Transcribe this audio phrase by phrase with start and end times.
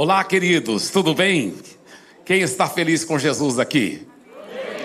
[0.00, 1.56] Olá, queridos, tudo bem?
[2.24, 4.06] Quem está feliz com Jesus aqui?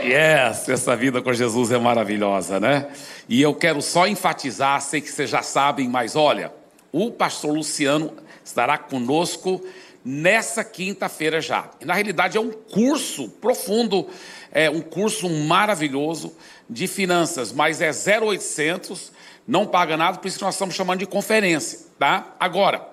[0.04, 2.88] Yes, essa vida com Jesus é maravilhosa, né?
[3.30, 6.52] E eu quero só enfatizar, sei que vocês já sabem, mas olha,
[6.92, 8.12] o pastor Luciano
[8.44, 9.64] estará conosco
[10.04, 11.70] nessa quinta-feira já.
[11.86, 14.08] Na realidade é um curso profundo,
[14.52, 16.36] é um curso maravilhoso
[16.68, 19.12] de finanças, mas é 0800,
[19.48, 22.34] não paga nada, por isso que nós estamos chamando de conferência, tá?
[22.40, 22.90] Agora,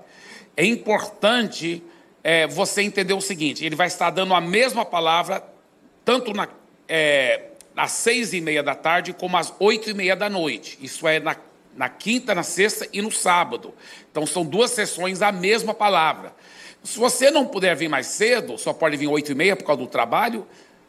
[0.54, 1.82] é importante
[2.22, 5.42] é, você entender o seguinte: ele vai estar dando a mesma palavra,
[6.04, 6.48] tanto na,
[6.88, 10.78] é, às seis e meia da tarde, como às oito e meia da noite.
[10.80, 11.36] Isso é na,
[11.76, 13.74] na quinta, na sexta e no sábado.
[14.10, 16.34] Então são duas sessões a mesma palavra.
[16.82, 19.82] Se você não puder vir mais cedo, só pode vir oito e meia por causa
[19.82, 20.46] do trabalho,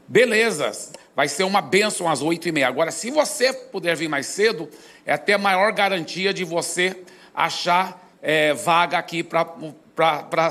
[0.07, 0.71] beleza,
[1.15, 2.67] vai ser uma bênção às oito e meia.
[2.67, 4.69] Agora, se você puder vir mais cedo,
[5.05, 6.95] é até maior garantia de você
[7.33, 9.45] achar é, vaga aqui para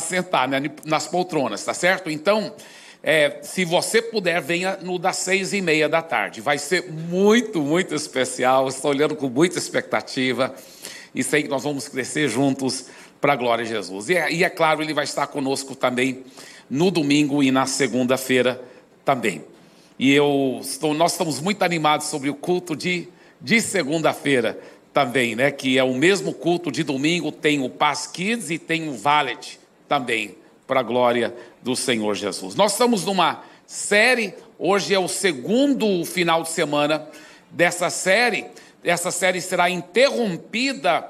[0.00, 2.10] sentar né, nas poltronas, tá certo?
[2.10, 2.54] Então,
[3.02, 6.40] é, se você puder, venha no das seis e meia da tarde.
[6.40, 8.68] Vai ser muito, muito especial.
[8.68, 10.54] Estou olhando com muita expectativa
[11.14, 12.86] e sei que nós vamos crescer juntos
[13.20, 14.08] para a glória de Jesus.
[14.08, 16.24] E é, e é claro, ele vai estar conosco também
[16.68, 18.62] no domingo e na segunda-feira
[19.04, 19.44] também.
[19.98, 23.08] E eu estou, nós estamos muito animados sobre o culto de,
[23.40, 24.58] de segunda-feira
[24.92, 25.50] também, né?
[25.50, 29.58] Que é o mesmo culto de domingo, tem o Paz Kids e tem o Valet
[29.88, 32.54] também, para a glória do Senhor Jesus.
[32.54, 37.08] Nós estamos numa série, hoje é o segundo final de semana
[37.50, 38.46] dessa série.
[38.82, 41.08] Essa série será interrompida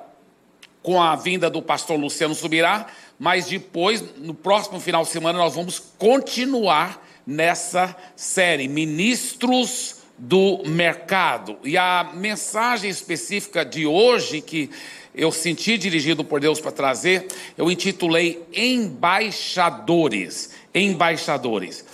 [0.83, 2.87] com a vinda do pastor Luciano Subirá,
[3.19, 11.56] mas depois, no próximo final de semana, nós vamos continuar nessa série, Ministros do Mercado.
[11.64, 14.68] E a mensagem específica de hoje, que
[15.14, 17.26] eu senti dirigido por Deus para trazer,
[17.56, 20.50] eu intitulei Embaixadores.
[20.74, 21.86] Embaixadores.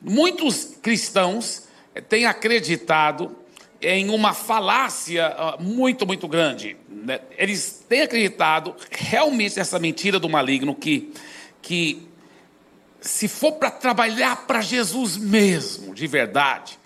[0.00, 1.64] Muitos cristãos
[2.08, 3.36] têm acreditado
[3.80, 6.76] em uma falácia ah, muito, muito grande.
[6.88, 7.18] Né?
[7.36, 11.12] Eles têm acreditado realmente nessa mentira do maligno que,
[11.60, 12.06] que
[13.00, 16.78] se for para trabalhar para Jesus mesmo, de verdade,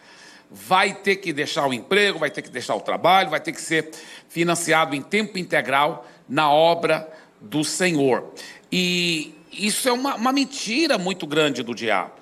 [0.51, 3.61] vai ter que deixar o emprego, vai ter que deixar o trabalho, vai ter que
[3.61, 3.91] ser
[4.29, 8.33] financiado em tempo integral na obra do Senhor.
[8.71, 12.13] E isso é uma, uma mentira muito grande do diabo.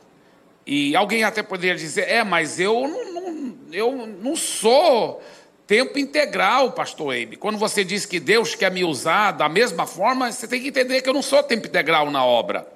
[0.67, 5.23] E alguém até poderia dizer: é, mas eu não, não, eu não sou
[5.67, 7.37] tempo integral, pastor Eibe.
[7.37, 11.03] Quando você diz que Deus quer me usar da mesma forma, você tem que entender
[11.03, 12.67] que eu não sou tempo integral na obra.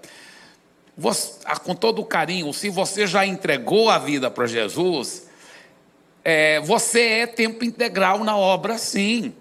[0.97, 5.28] Você, ah, com todo carinho, se você já entregou a vida para Jesus,
[6.31, 9.33] é, você é tempo integral na obra, sim.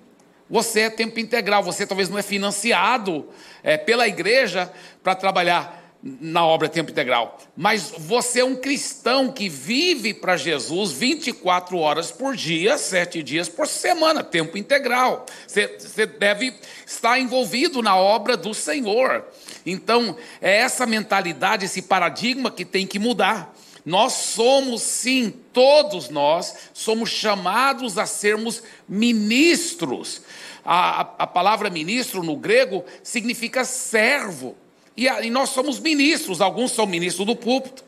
[0.49, 3.27] Você é tempo integral, você talvez não é financiado
[3.61, 4.71] é, pela igreja
[5.03, 10.93] para trabalhar na obra tempo integral, mas você é um cristão que vive para Jesus
[10.93, 15.25] 24 horas por dia, sete dias por semana, tempo integral.
[15.45, 16.55] Você, você deve
[16.85, 19.25] estar envolvido na obra do Senhor.
[19.65, 23.53] Então, é essa mentalidade, esse paradigma que tem que mudar.
[23.87, 30.23] Nós somos, sim, todos nós, somos chamados a sermos ministros.
[30.65, 34.57] A, a, a palavra ministro no grego significa servo.
[34.97, 37.85] E, a, e nós somos ministros, alguns são ministros do púlpito,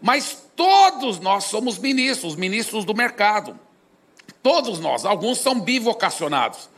[0.00, 3.58] mas todos nós somos ministros, ministros do mercado.
[4.40, 6.70] Todos nós, alguns são bivocacionados,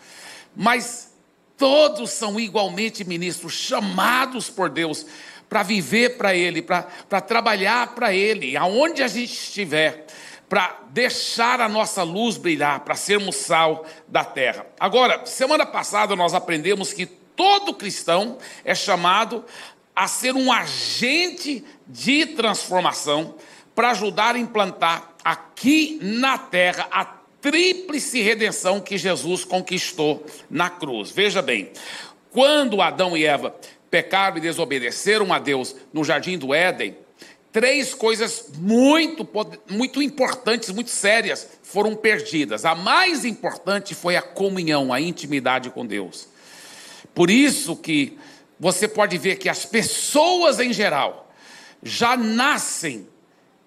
[0.57, 1.11] mas
[1.59, 5.05] todos são igualmente ministros, chamados por Deus
[5.49, 10.07] para viver para Ele, para trabalhar para Ele, aonde a gente estiver,
[10.49, 14.67] para deixar a nossa luz brilhar, para sermos sal da terra.
[14.79, 19.45] Agora, semana passada nós aprendemos que todo cristão é chamado
[19.95, 23.35] a ser um agente de transformação
[23.75, 27.05] para ajudar a implantar aqui na terra a
[27.41, 31.11] tríplice redenção que Jesus conquistou na cruz.
[31.11, 31.71] Veja bem,
[32.31, 33.55] quando Adão e Eva
[33.91, 36.97] pecaram e desobedeceram a Deus no jardim do Éden,
[37.53, 39.27] três coisas muito,
[39.71, 42.65] muito importantes, muito sérias foram perdidas.
[42.65, 46.29] A mais importante foi a comunhão, a intimidade com Deus.
[47.15, 48.19] Por isso que
[48.61, 51.33] você pode ver que as pessoas em geral
[51.83, 53.09] já nascem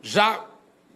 [0.01, 0.45] já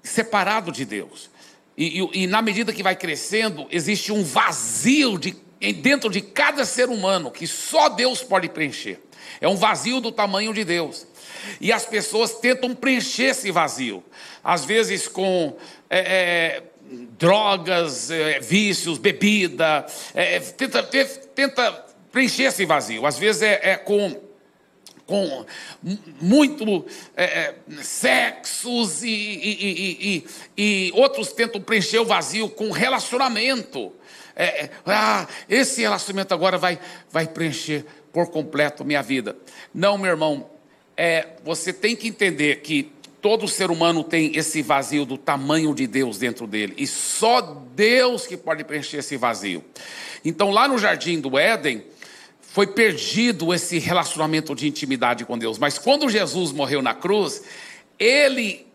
[0.03, 1.31] separado de Deus.
[1.75, 5.35] E, e, e na medida que vai crescendo, existe um vazio de,
[5.81, 8.99] dentro de cada ser humano que só Deus pode preencher.
[9.39, 11.07] É um vazio do tamanho de Deus.
[11.59, 14.03] E as pessoas tentam preencher esse vazio,
[14.43, 15.55] às vezes com
[15.89, 16.63] é, é,
[17.17, 23.05] drogas, é, vícios, bebida, é, tenta, tenta, preencher esse vazio.
[23.05, 24.21] Às vezes é, é com
[25.05, 25.45] com
[26.21, 30.27] muito é, é, sexos e, e, e,
[30.57, 33.91] e, outros tentam preencher o vazio com relacionamento.
[34.35, 36.79] É, é, ah, esse relacionamento agora vai,
[37.11, 39.35] vai preencher por completo minha vida.
[39.73, 40.49] Não, meu irmão,
[40.95, 45.87] é, você tem que entender que todo ser humano tem esse vazio do tamanho de
[45.87, 47.41] Deus dentro dele, e só
[47.73, 49.63] Deus que pode preencher esse vazio.
[50.23, 51.83] Então, lá no jardim do Éden,
[52.39, 55.57] foi perdido esse relacionamento de intimidade com Deus.
[55.57, 57.41] Mas quando Jesus morreu na cruz,
[57.97, 58.67] ele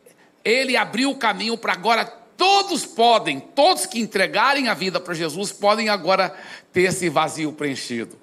[0.44, 5.52] ele abriu o caminho para agora todos podem, todos que entregarem a vida para Jesus
[5.52, 6.35] podem agora
[6.73, 8.17] ter esse vazio preenchido.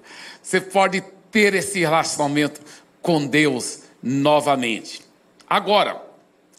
[0.46, 1.00] Você pode
[1.32, 2.60] ter esse relacionamento
[3.02, 5.02] com Deus novamente.
[5.50, 6.00] Agora,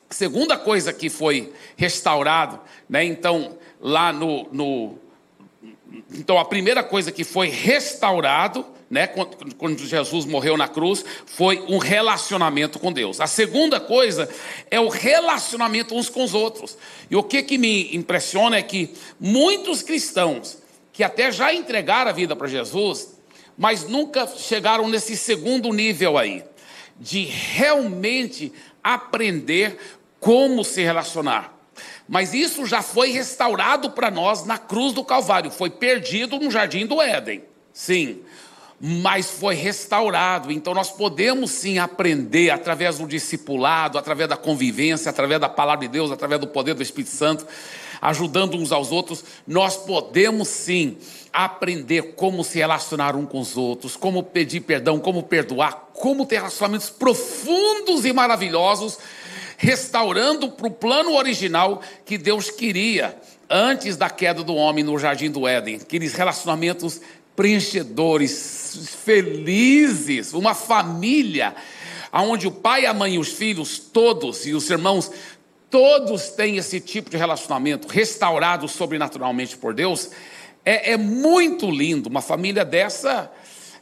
[0.09, 3.05] segunda coisa que foi restaurado, né?
[3.05, 4.97] Então, lá no, no
[6.13, 9.07] então a primeira coisa que foi restaurado né,
[9.57, 13.21] quando Jesus morreu na cruz, foi um relacionamento com Deus.
[13.21, 14.27] A segunda coisa
[14.69, 16.77] é o relacionamento uns com os outros.
[17.09, 20.57] E o que, que me impressiona é que muitos cristãos
[20.91, 23.16] que até já entregaram a vida para Jesus,
[23.57, 26.44] mas nunca chegaram nesse segundo nível aí,
[27.00, 29.77] de realmente aprender
[30.19, 31.54] como se relacionar.
[32.07, 36.86] Mas isso já foi restaurado para nós na cruz do Calvário, foi perdido no jardim
[36.86, 37.44] do Éden.
[37.74, 38.21] Sim,
[38.80, 40.51] mas foi restaurado.
[40.51, 45.92] Então nós podemos sim aprender através do discipulado, através da convivência, através da palavra de
[45.92, 47.45] Deus, através do poder do Espírito Santo,
[48.01, 49.23] ajudando uns aos outros.
[49.45, 50.97] Nós podemos sim
[51.31, 56.38] aprender como se relacionar um com os outros, como pedir perdão, como perdoar, como ter
[56.38, 58.97] relacionamentos profundos e maravilhosos,
[59.57, 63.17] restaurando para o plano original que Deus queria
[63.49, 67.01] antes da queda do homem no jardim do Éden, aqueles relacionamentos
[67.35, 71.55] preenchedores, felizes, uma família
[72.11, 75.11] onde o pai, a mãe e os filhos, todos, e os irmãos,
[75.69, 80.11] todos têm esse tipo de relacionamento restaurado sobrenaturalmente por Deus,
[80.63, 82.09] é, é muito lindo.
[82.09, 83.31] Uma família dessa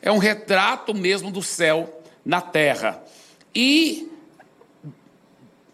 [0.01, 3.03] é um retrato mesmo do céu na terra.
[3.53, 4.11] E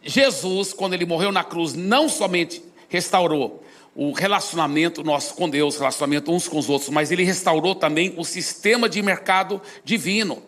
[0.04, 6.32] Jesus, quando ele morreu na cruz, não somente restaurou o relacionamento nosso com Deus, relacionamento
[6.32, 10.42] uns com os outros, mas ele restaurou também o sistema de mercado divino.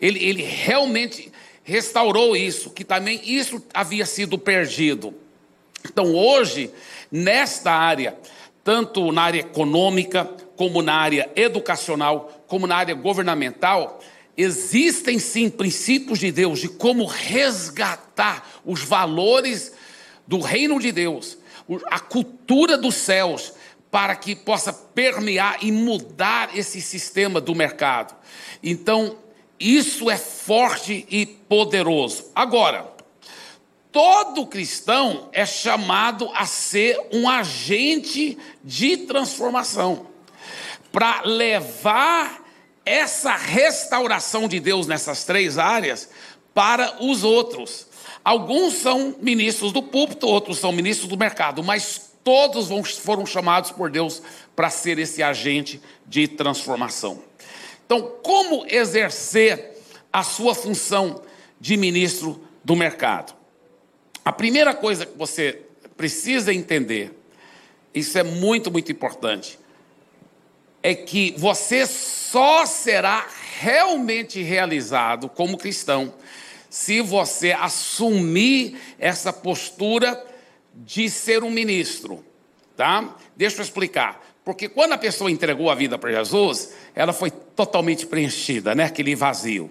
[0.00, 1.32] Ele, ele realmente
[1.68, 5.12] restaurou isso, que também isso havia sido perdido.
[5.84, 6.70] Então hoje,
[7.12, 8.16] nesta área,
[8.64, 10.24] tanto na área econômica,
[10.56, 14.00] como na área educacional, como na área governamental,
[14.34, 19.72] existem sim princípios de Deus de como resgatar os valores
[20.26, 21.36] do reino de Deus
[21.90, 23.52] a cultura dos céus
[23.90, 28.14] para que possa permear e mudar esse sistema do mercado.
[28.62, 29.18] Então,
[29.58, 32.30] isso é forte e poderoso.
[32.34, 32.92] Agora,
[33.90, 40.06] todo cristão é chamado a ser um agente de transformação
[40.92, 42.44] para levar
[42.84, 46.08] essa restauração de Deus nessas três áreas
[46.54, 47.86] para os outros.
[48.24, 52.68] Alguns são ministros do púlpito, outros são ministros do mercado, mas todos
[52.98, 54.22] foram chamados por Deus
[54.54, 57.27] para ser esse agente de transformação.
[57.88, 59.78] Então, como exercer
[60.12, 61.22] a sua função
[61.58, 63.34] de ministro do mercado?
[64.22, 65.62] A primeira coisa que você
[65.96, 67.18] precisa entender,
[67.94, 69.58] isso é muito, muito importante,
[70.82, 73.26] é que você só será
[73.58, 76.12] realmente realizado como cristão
[76.68, 80.22] se você assumir essa postura
[80.74, 82.22] de ser um ministro,
[82.76, 83.16] tá?
[83.34, 84.27] Deixa eu explicar.
[84.48, 88.84] Porque quando a pessoa entregou a vida para Jesus, ela foi totalmente preenchida, né?
[88.84, 89.70] Aquele vazio.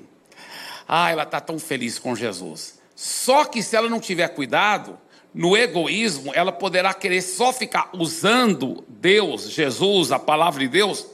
[0.88, 2.80] Ah, ela está tão feliz com Jesus.
[2.96, 4.96] Só que se ela não tiver cuidado,
[5.34, 11.08] no egoísmo, ela poderá querer só ficar usando Deus, Jesus, a palavra de Deus,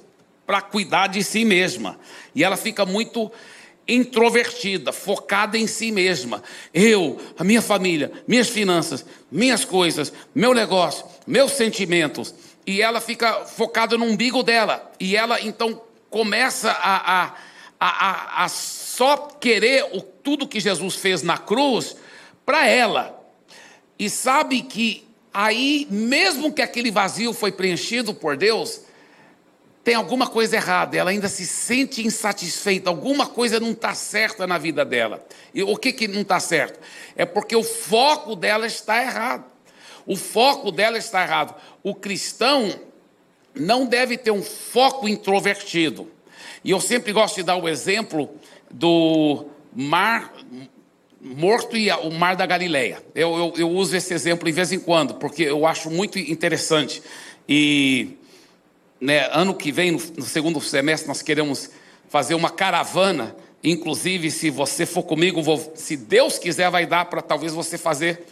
[0.46, 1.98] para cuidar de si mesma.
[2.36, 3.32] E ela fica muito
[3.88, 6.44] introvertida, focada em si mesma.
[6.74, 12.36] Eu, a minha família, minhas finanças, minhas coisas, meu negócio, meus sentimentos.
[12.66, 14.92] E ela fica focada no umbigo dela.
[15.00, 17.36] E ela então começa a, a,
[17.80, 21.96] a, a só querer o, tudo que Jesus fez na cruz
[22.46, 23.20] para ela.
[23.98, 28.82] E sabe que aí, mesmo que aquele vazio foi preenchido por Deus,
[29.84, 34.58] tem alguma coisa errada, ela ainda se sente insatisfeita, alguma coisa não está certa na
[34.58, 35.26] vida dela.
[35.54, 36.80] E o que, que não está certo?
[37.16, 39.53] É porque o foco dela está errado.
[40.06, 41.56] O foco dela está errado.
[41.82, 42.74] O cristão
[43.56, 46.12] não deve ter um foco introvertido.
[46.64, 48.30] E eu sempre gosto de dar o exemplo
[48.72, 50.34] do, mar
[51.20, 53.02] morto e o mar da Galileia.
[53.16, 57.02] Eu, eu, eu, uso esse exemplo de vez em quando, porque eu acho muito interessante.
[57.48, 58.18] E
[59.00, 61.70] né, ano que vem, no, segundo semestre, nós queremos
[62.10, 63.36] fazer uma caravana.
[63.64, 68.26] Inclusive, se você for comigo, vou, se Deus quiser, vai dar para talvez você fazer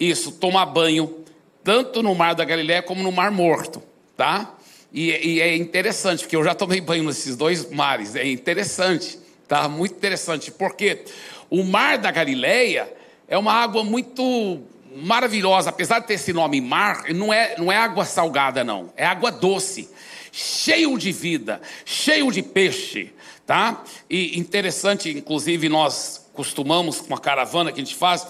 [0.00, 1.24] isso, tomar banho,
[1.62, 3.82] tanto no mar da Galileia como no mar morto,
[4.16, 4.54] tá?
[4.92, 9.68] E, e é interessante, porque eu já tomei banho nesses dois mares, é interessante, tá?
[9.68, 11.04] Muito interessante, porque
[11.50, 12.92] o mar da Galileia
[13.28, 14.62] é uma água muito
[14.96, 19.04] maravilhosa, apesar de ter esse nome mar, não é, não é água salgada, não, é
[19.04, 19.88] água doce,
[20.32, 23.12] cheio de vida, cheio de peixe,
[23.46, 23.84] tá?
[24.08, 28.26] E interessante, inclusive, nós costumamos, com a caravana que a gente faz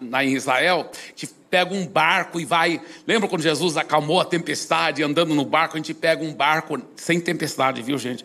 [0.00, 2.80] lá em Israel, a gente pega um barco e vai.
[3.06, 5.76] Lembra quando Jesus acalmou a tempestade andando no barco?
[5.76, 8.24] A gente pega um barco sem tempestade, viu, gente?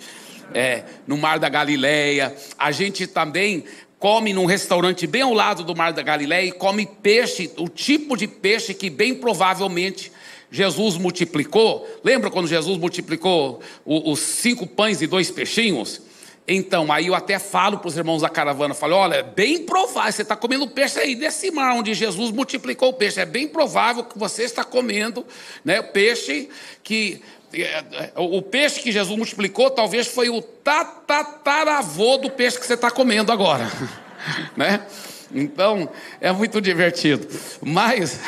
[0.54, 2.36] É, no mar da Galileia.
[2.58, 3.66] A gente também
[4.00, 8.16] come num restaurante bem ao lado do Mar da Galileia e come peixe, o tipo
[8.16, 10.12] de peixe que bem provavelmente
[10.52, 11.88] Jesus multiplicou.
[12.04, 16.02] Lembra quando Jesus multiplicou os cinco pães e dois peixinhos?
[16.48, 20.12] Então, aí eu até falo para os irmãos da caravana, falo, olha, é bem provável,
[20.14, 24.04] você está comendo peixe aí desse mar onde Jesus multiplicou o peixe, é bem provável
[24.06, 25.26] que você está comendo
[25.66, 26.48] né, peixe
[26.82, 27.22] que
[27.54, 32.74] é, é, o peixe que Jesus multiplicou talvez foi o tatataravô do peixe que você
[32.74, 33.70] está comendo agora,
[34.56, 34.86] né?
[35.32, 35.90] Então
[36.20, 37.28] é muito divertido.
[37.62, 38.20] Mas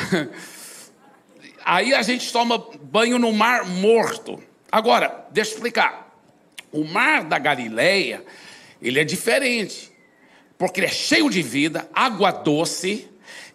[1.64, 4.42] aí a gente toma banho no mar morto.
[4.70, 5.99] Agora, deixa eu explicar.
[6.72, 8.24] O mar da Galileia
[8.80, 9.90] ele é diferente,
[10.56, 13.08] porque ele é cheio de vida, água doce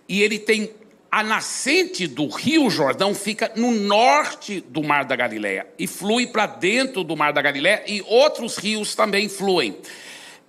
[0.08, 0.72] e ele tem
[1.16, 6.46] a nascente do Rio Jordão fica no norte do Mar da Galileia e flui para
[6.46, 9.78] dentro do Mar da Galileia e outros rios também fluem.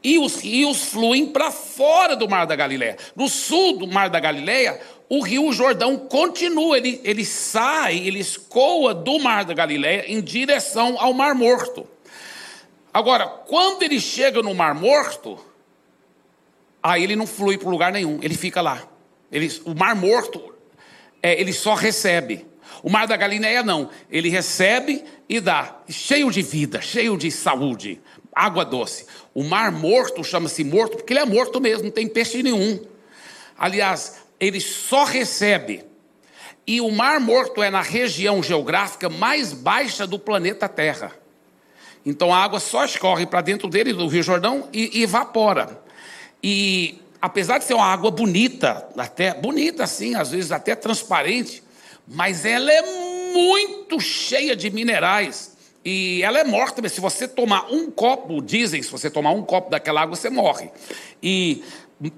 [0.02, 2.96] E os rios fluem para fora do Mar da Galileia.
[3.14, 8.92] No sul do Mar da Galileia, o Rio Jordão continua, ele, ele sai, ele escoa
[8.92, 11.86] do Mar da Galileia em direção ao Mar Morto.
[12.96, 15.38] Agora, quando ele chega no Mar Morto,
[16.82, 18.88] aí ele não flui para lugar nenhum, ele fica lá.
[19.30, 20.54] Ele, o Mar Morto
[21.22, 22.46] é, ele só recebe.
[22.82, 28.00] O mar da Galileia não, ele recebe e dá, cheio de vida, cheio de saúde,
[28.34, 29.04] água doce.
[29.34, 32.82] O mar morto chama-se morto porque ele é morto mesmo, não tem peixe nenhum.
[33.58, 35.84] Aliás, ele só recebe.
[36.66, 41.25] E o mar morto é na região geográfica mais baixa do planeta Terra.
[42.06, 45.82] Então a água só escorre para dentro dele, do Rio Jordão, e, e evapora.
[46.40, 51.64] E apesar de ser uma água bonita, até bonita assim, às vezes até transparente,
[52.06, 52.82] mas ela é
[53.32, 55.56] muito cheia de minerais.
[55.84, 59.70] E ela é morta, se você tomar um copo, dizem, se você tomar um copo
[59.70, 60.70] daquela água, você morre.
[61.20, 61.64] E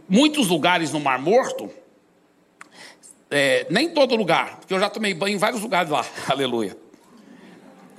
[0.06, 1.70] muitos lugares no Mar Morto,
[3.30, 6.76] é, nem todo lugar, porque eu já tomei banho em vários lugares lá, aleluia.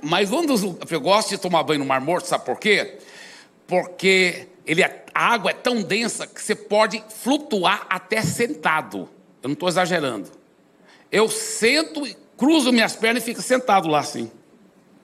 [0.02, 2.98] Mas um dos eu gosto de tomar banho no Mar Morto, sabe por quê?
[3.66, 9.08] Porque ele é, a água é tão densa que você pode flutuar até sentado.
[9.42, 10.30] Eu não estou exagerando.
[11.10, 12.02] Eu sento,
[12.36, 14.30] cruzo minhas pernas e fico sentado lá assim,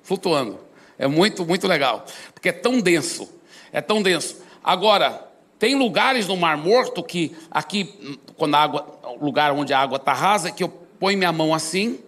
[0.03, 0.61] flutuando.
[0.99, 3.29] É muito, muito legal, porque é tão denso.
[3.73, 4.41] É tão denso.
[4.63, 5.27] Agora,
[5.59, 10.13] tem lugares no Mar Morto que aqui, quando a água, lugar onde a água está
[10.13, 11.99] rasa, que eu ponho minha mão assim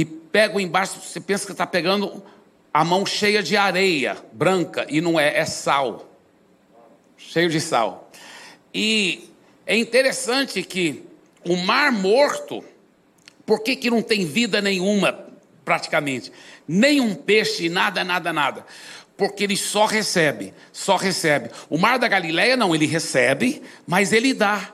[0.00, 1.00] e pego embaixo.
[1.00, 2.22] Você pensa que está pegando
[2.72, 6.10] a mão cheia de areia branca e não é, é sal
[7.20, 8.10] cheio de sal.
[8.72, 9.30] E
[9.66, 11.04] é interessante que
[11.44, 12.64] o mar morto,
[13.44, 15.26] por que, que não tem vida nenhuma
[15.64, 16.32] praticamente?
[16.66, 18.66] Nenhum peixe, nada, nada, nada.
[19.16, 21.50] Porque ele só recebe, só recebe.
[21.68, 24.72] O mar da Galileia não, ele recebe, mas ele dá.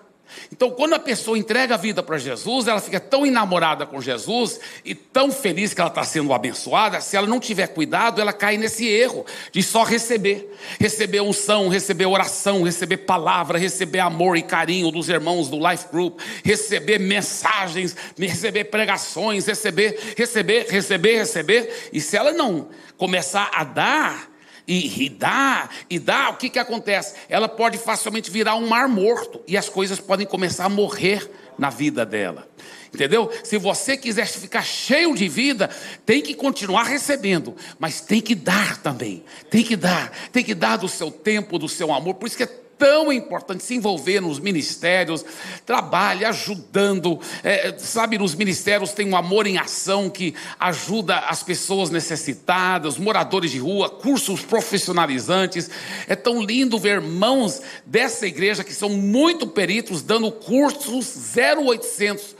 [0.53, 4.61] Então, quando a pessoa entrega a vida para Jesus, ela fica tão enamorada com Jesus
[4.85, 8.57] e tão feliz que ela está sendo abençoada, se ela não tiver cuidado, ela cai
[8.57, 10.55] nesse erro de só receber.
[10.79, 16.21] Receber unção, receber oração, receber palavra, receber amor e carinho dos irmãos do Life Group,
[16.45, 21.91] receber mensagens, receber pregações, receber, receber, receber, receber.
[21.93, 24.36] E se ela não começar a dar,
[24.67, 27.15] e, e dá, e dá, o que, que acontece?
[27.29, 31.71] Ela pode facilmente virar um mar morto e as coisas podem começar a morrer na
[31.71, 32.49] vida dela.
[32.93, 33.31] Entendeu?
[33.45, 35.71] Se você quiser ficar cheio de vida,
[36.05, 39.23] tem que continuar recebendo, mas tem que dar também.
[39.51, 42.15] Tem que dar, tem que dar do seu tempo, do seu amor.
[42.15, 45.25] Por isso que é tão importante se envolver nos ministérios,
[45.65, 51.91] trabalhe ajudando, é, sabe, nos ministérios tem um amor em ação que ajuda as pessoas
[51.91, 55.71] necessitadas, moradores de rua, cursos profissionalizantes.
[56.07, 62.37] É tão lindo ver irmãos dessa igreja que são muito peritos dando cursos 0800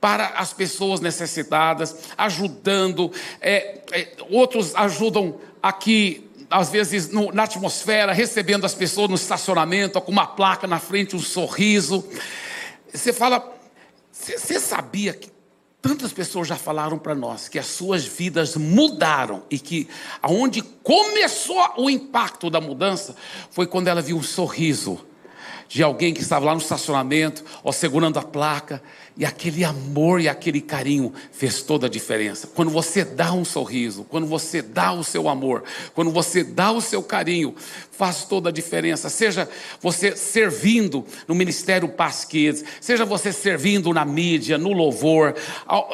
[0.00, 8.12] para as pessoas necessitadas, ajudando, é, é, outros ajudam aqui às vezes no, na atmosfera,
[8.12, 12.04] recebendo as pessoas no estacionamento, com uma placa na frente, um sorriso.
[12.92, 13.52] Você fala,
[14.12, 15.32] você sabia que
[15.80, 19.88] tantas pessoas já falaram para nós que as suas vidas mudaram e que
[20.20, 23.16] aonde começou o impacto da mudança
[23.50, 25.04] foi quando ela viu um sorriso
[25.68, 28.82] de alguém que estava lá no estacionamento, ó, segurando a placa,
[29.16, 32.46] e aquele amor e aquele carinho fez toda a diferença.
[32.46, 35.64] Quando você dá um sorriso, quando você dá o seu amor,
[35.94, 37.54] quando você dá o seu carinho,
[37.90, 39.10] faz toda a diferença.
[39.10, 39.48] Seja
[39.80, 45.34] você servindo no Ministério Paz Kids, seja você servindo na mídia, no louvor,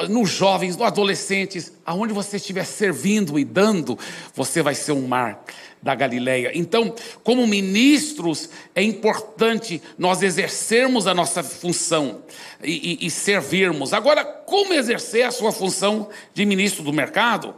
[0.09, 3.99] nos jovens, nos adolescentes, aonde você estiver servindo e dando,
[4.33, 5.43] você vai ser um mar
[5.81, 6.51] da Galileia.
[6.53, 12.21] Então, como ministros, é importante nós exercermos a nossa função
[12.63, 13.93] e, e, servirmos.
[13.93, 17.55] Agora, como exercer a sua função de ministro do mercado?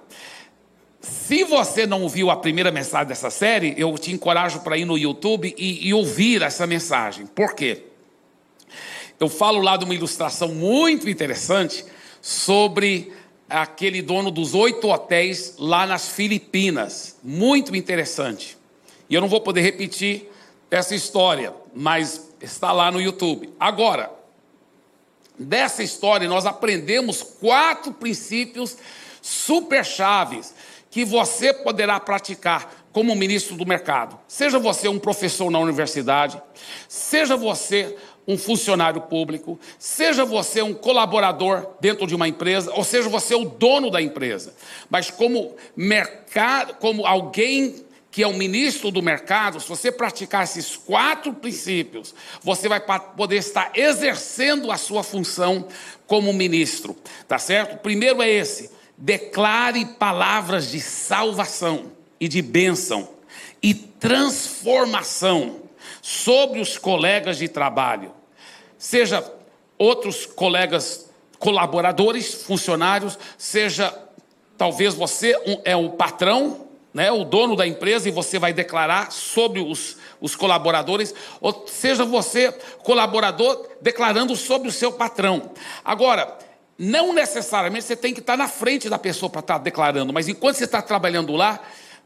[1.02, 4.98] Se você não ouviu a primeira mensagem dessa série, eu te encorajo para ir no
[4.98, 7.26] YouTube e, e ouvir essa mensagem.
[7.26, 7.86] Por quê?
[9.20, 11.86] Eu falo lá de uma ilustração muito interessante
[12.22, 13.12] sobre
[13.50, 17.18] aquele dono dos oito hotéis lá nas Filipinas.
[17.24, 18.58] Muito interessante.
[19.10, 20.30] E eu não vou poder repetir
[20.70, 23.54] essa história, mas está lá no YouTube.
[23.60, 24.12] Agora,
[25.42, 28.78] dessa história nós aprendemos quatro princípios
[29.22, 30.54] super chaves
[30.90, 34.20] que você poderá praticar como ministro do mercado.
[34.28, 36.42] Seja você um professor na universidade,
[36.88, 37.96] seja você
[38.28, 43.46] um funcionário público, seja você um colaborador dentro de uma empresa, ou seja você o
[43.46, 44.54] dono da empresa,
[44.90, 50.76] mas como mercado, como alguém que é o ministro do mercado, se você praticar esses
[50.76, 52.14] quatro princípios,
[52.44, 52.82] você vai
[53.16, 55.66] poder estar exercendo a sua função
[56.06, 57.78] como ministro, tá certo?
[57.78, 63.08] Primeiro é esse: declare palavras de salvação e de bênção
[63.64, 65.62] e transformação
[66.02, 68.12] sobre os colegas de trabalho,
[68.78, 69.24] seja
[69.78, 71.10] outros colegas
[71.40, 73.98] colaboradores, funcionários, seja
[74.58, 75.34] talvez você
[75.64, 80.36] é o patrão, né, o dono da empresa e você vai declarar sobre os, os
[80.36, 82.52] colaboradores, ou seja você
[82.84, 85.52] colaborador declarando sobre o seu patrão.
[85.84, 86.38] Agora,
[86.78, 90.56] não necessariamente você tem que estar na frente da pessoa para estar declarando, mas enquanto
[90.56, 91.60] você está trabalhando lá,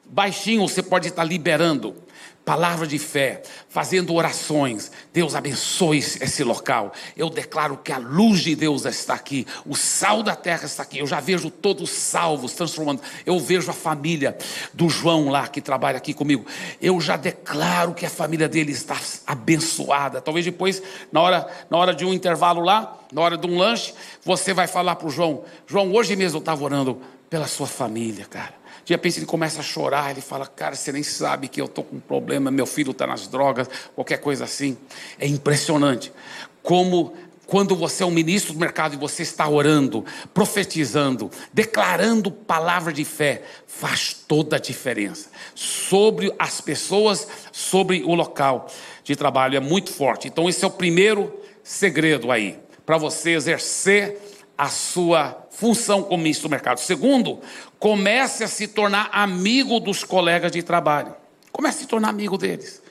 [0.05, 2.05] baixinho você pode estar liberando
[2.45, 4.91] palavra de fé, fazendo orações.
[5.11, 6.93] Deus abençoe esse local.
[7.17, 10.99] Eu declaro que a luz de Deus está aqui, o sal da terra está aqui.
[10.99, 13.01] Eu já vejo todos salvos transformando.
[13.25, 14.37] Eu vejo a família
[14.71, 16.45] do João lá que trabalha aqui comigo.
[16.79, 20.21] Eu já declaro que a família dele está abençoada.
[20.21, 23.93] Talvez depois, na hora, na hora de um intervalo lá, na hora de um lanche,
[24.23, 28.25] você vai falar para o João: João, hoje mesmo eu estava orando pela sua família,
[28.25, 28.64] cara.
[28.85, 31.83] De repente ele começa a chorar, ele fala: Cara, você nem sabe que eu estou
[31.83, 34.77] com um problema, meu filho está nas drogas, qualquer coisa assim.
[35.19, 36.13] É impressionante
[36.61, 37.13] como
[37.47, 43.05] quando você é um ministro do mercado e você está orando, profetizando, declarando palavra de
[43.05, 48.67] fé, faz toda a diferença sobre as pessoas, sobre o local
[49.03, 49.57] de trabalho.
[49.57, 50.27] É muito forte.
[50.27, 54.17] Então, esse é o primeiro segredo aí, para você exercer
[54.57, 56.79] a sua função como ministro do mercado.
[56.79, 57.39] Segundo,
[57.79, 61.15] comece a se tornar amigo dos colegas de trabalho.
[61.51, 62.81] Comece a se tornar amigo deles.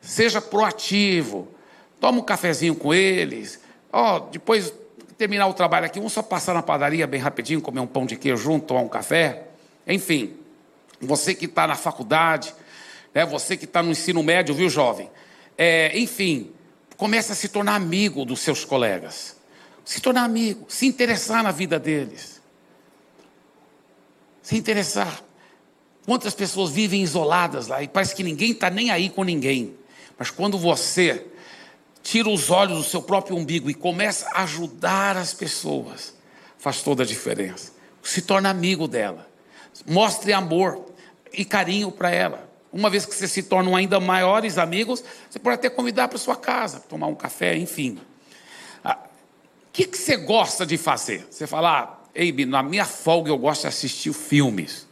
[0.00, 1.48] Seja proativo.
[2.00, 3.60] Toma um cafezinho com eles.
[3.92, 4.72] Ó, oh, depois
[5.16, 8.16] terminar o trabalho aqui, vamos só passar na padaria bem rapidinho, comer um pão de
[8.16, 9.48] queijo junto, tomar um café.
[9.86, 10.34] Enfim,
[11.00, 12.54] você que está na faculdade,
[13.14, 15.10] né, você que está no ensino médio, viu, jovem?
[15.58, 16.50] É, enfim,
[16.96, 19.39] comece a se tornar amigo dos seus colegas
[19.90, 22.40] se tornar amigo, se interessar na vida deles.
[24.40, 25.20] Se interessar.
[26.06, 29.74] Quantas pessoas vivem isoladas lá e parece que ninguém está nem aí com ninguém.
[30.16, 31.26] Mas quando você
[32.04, 36.14] tira os olhos do seu próprio umbigo e começa a ajudar as pessoas,
[36.56, 37.72] faz toda a diferença.
[38.00, 39.28] Se torna amigo dela.
[39.88, 40.86] Mostre amor
[41.32, 42.48] e carinho para ela.
[42.72, 46.36] Uma vez que você se tornam ainda maiores amigos, você pode até convidar para sua
[46.36, 47.98] casa, tomar um café, enfim.
[49.80, 51.26] Que, que você gosta de fazer?
[51.30, 54.86] Você fala, ah, Eibe, na minha folga eu gosto de assistir filmes.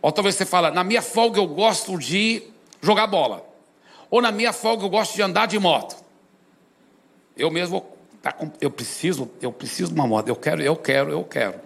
[0.00, 2.42] Ou talvez você fala, na minha folga eu gosto de
[2.80, 3.46] jogar bola.
[4.10, 5.94] Ou na minha folga eu gosto de andar de moto.
[7.36, 7.84] Eu mesmo,
[8.22, 10.28] tá eu preciso, eu preciso de uma moto.
[10.28, 11.60] Eu quero, eu quero, eu quero.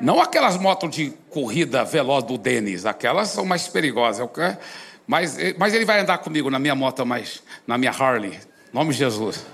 [0.00, 4.18] Não aquelas motos de corrida veloz do Denis, aquelas são mais perigosas.
[4.18, 4.58] Eu quero,
[5.06, 8.49] mas, mas ele vai andar comigo na minha moto, mais, na minha Harley.
[8.72, 9.44] Nome de Jesus.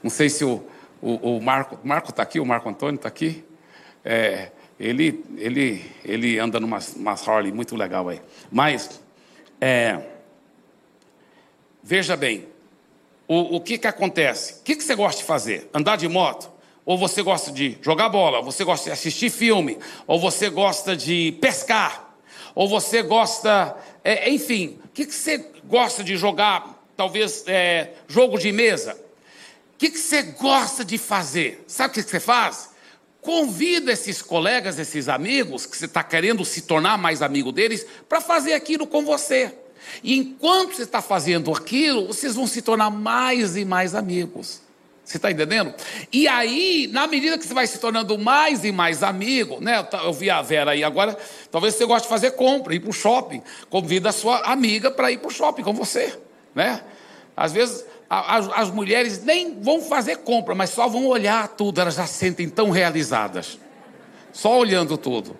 [0.00, 0.64] Não sei se o,
[1.02, 3.44] o, o Marco Marco está aqui, o Marco Antônio está aqui.
[4.04, 6.78] É, ele, ele, ele anda numa
[7.26, 8.22] Harley muito legal aí.
[8.52, 9.00] Mas,
[9.60, 10.00] é,
[11.82, 12.46] veja bem,
[13.26, 14.60] o, o que, que acontece?
[14.60, 15.68] O que, que você gosta de fazer?
[15.74, 16.48] Andar de moto?
[16.84, 18.38] Ou você gosta de jogar bola?
[18.38, 19.76] Ou você gosta de assistir filme?
[20.06, 22.14] Ou você gosta de pescar?
[22.54, 23.76] Ou você gosta.
[24.04, 26.77] É, enfim, o que, que você gosta de jogar?
[26.98, 28.94] Talvez é, jogo de mesa?
[28.94, 31.62] O que, que você gosta de fazer?
[31.68, 32.70] Sabe o que, que você faz?
[33.20, 38.20] Convida esses colegas, esses amigos, que você está querendo se tornar mais amigo deles, para
[38.20, 39.54] fazer aquilo com você.
[40.02, 44.60] E enquanto você está fazendo aquilo, vocês vão se tornar mais e mais amigos.
[45.04, 45.72] Você está entendendo?
[46.12, 49.86] E aí, na medida que você vai se tornando mais e mais amigo, né?
[50.02, 51.16] Eu vi a Vera aí agora,
[51.48, 53.40] talvez você goste de fazer compra, ir para o shopping.
[53.70, 56.18] Convida a sua amiga para ir para o shopping com você,
[56.58, 56.82] né?
[57.36, 61.94] Às vezes as, as mulheres nem vão fazer compra, mas só vão olhar tudo, elas
[61.94, 63.58] já se sentem tão realizadas.
[64.32, 65.36] Só olhando tudo.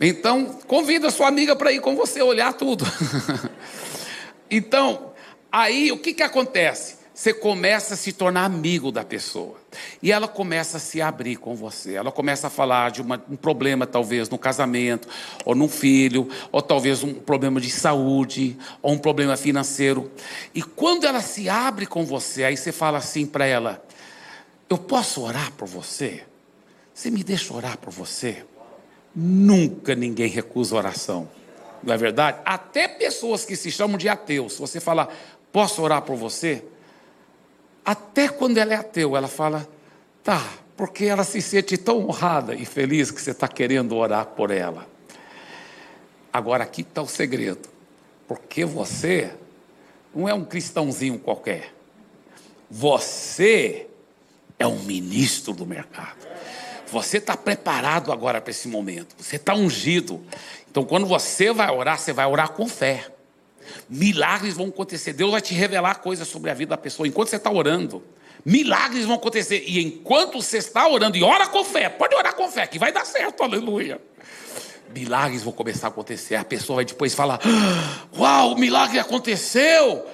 [0.00, 2.84] Então, convida sua amiga para ir com você olhar tudo.
[4.50, 5.12] então,
[5.50, 6.97] aí o que, que acontece?
[7.18, 9.56] Você começa a se tornar amigo da pessoa.
[10.00, 11.94] E ela começa a se abrir com você.
[11.94, 15.08] Ela começa a falar de uma, um problema, talvez, no casamento,
[15.44, 20.08] ou no filho, ou talvez um problema de saúde, ou um problema financeiro.
[20.54, 23.84] E quando ela se abre com você, aí você fala assim para ela:
[24.70, 26.22] Eu posso orar por você?
[26.94, 28.44] Você me deixa orar por você?
[29.12, 31.28] Nunca ninguém recusa oração.
[31.82, 32.38] Não é verdade?
[32.44, 35.08] Até pessoas que se chamam de ateus, se você falar,
[35.50, 36.62] posso orar por você?
[37.88, 39.66] Até quando ela é ateu, ela fala,
[40.22, 40.46] tá,
[40.76, 44.86] porque ela se sente tão honrada e feliz que você está querendo orar por ela.
[46.30, 47.66] Agora aqui está o segredo,
[48.26, 49.32] porque você
[50.14, 51.72] não é um cristãozinho qualquer,
[52.70, 53.86] você
[54.58, 56.28] é um ministro do mercado.
[56.92, 59.14] Você está preparado agora para esse momento.
[59.16, 60.22] Você está ungido.
[60.70, 63.06] Então, quando você vai orar, você vai orar com fé.
[63.88, 65.12] Milagres vão acontecer.
[65.12, 68.02] Deus vai te revelar coisas sobre a vida da pessoa enquanto você está orando.
[68.44, 69.64] Milagres vão acontecer.
[69.66, 72.92] E enquanto você está orando, e ora com fé, pode orar com fé, que vai
[72.92, 74.00] dar certo, aleluia.
[74.94, 76.36] Milagres vão começar a acontecer.
[76.36, 80.06] A pessoa vai depois falar: ah, Uau, o milagre aconteceu!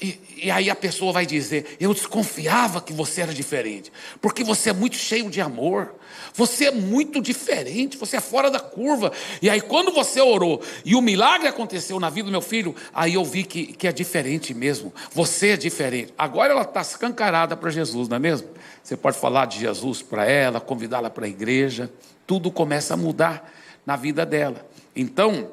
[0.00, 4.70] E, e, aí a pessoa vai dizer: Eu desconfiava que você era diferente, porque você
[4.70, 5.94] é muito cheio de amor,
[6.34, 9.12] você é muito diferente, você é fora da curva.
[9.40, 13.14] E aí, quando você orou e o milagre aconteceu na vida do meu filho, aí
[13.14, 14.92] eu vi que, que é diferente mesmo.
[15.12, 16.12] Você é diferente.
[16.18, 18.48] Agora ela está escancarada para Jesus, não é mesmo?
[18.82, 21.90] Você pode falar de Jesus para ela, convidá-la para a igreja,
[22.26, 23.52] tudo começa a mudar
[23.86, 24.66] na vida dela.
[24.96, 25.50] Então,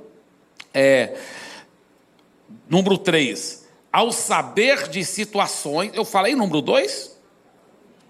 [0.74, 1.16] é,
[2.68, 5.92] número 3 ao saber de situações.
[5.94, 7.20] Eu falei número dois?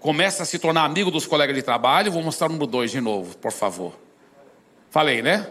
[0.02, 2.10] Começa a se tornar amigo dos colegas de trabalho.
[2.10, 3.96] Vou mostrar o número dois de novo, por favor.
[4.90, 5.48] Falei, né?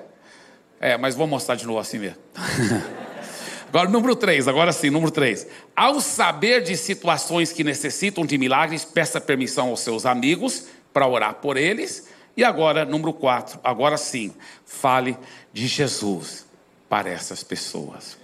[0.78, 2.18] É, mas vou mostrar de novo assim mesmo.
[3.72, 5.48] agora, número três, agora sim, número três.
[5.74, 11.36] Ao saber de situações que necessitam de milagres, peça permissão aos seus amigos para orar
[11.36, 12.10] por eles.
[12.36, 14.34] E agora, número quatro, agora sim,
[14.66, 15.18] fale
[15.54, 16.46] de Jesus
[16.90, 18.18] para essas pessoas.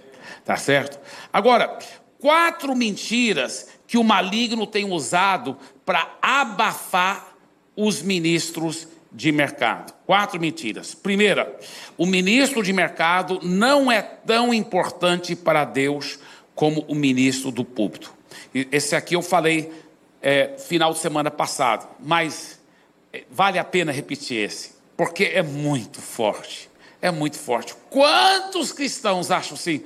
[0.44, 1.00] Tá certo?
[1.32, 1.78] Agora,
[2.18, 5.56] quatro mentiras que o maligno tem usado
[5.88, 7.34] para abafar
[7.74, 9.94] os ministros de mercado.
[10.04, 10.94] Quatro mentiras.
[10.94, 11.58] Primeira,
[11.96, 16.18] o ministro de mercado não é tão importante para Deus
[16.54, 18.12] como o ministro do púlpito.
[18.52, 19.72] Esse aqui eu falei
[20.20, 22.60] é, final de semana passado, mas
[23.10, 26.68] é, vale a pena repetir esse, porque é muito forte.
[27.00, 27.74] É muito forte.
[27.88, 29.82] Quantos cristãos acham assim?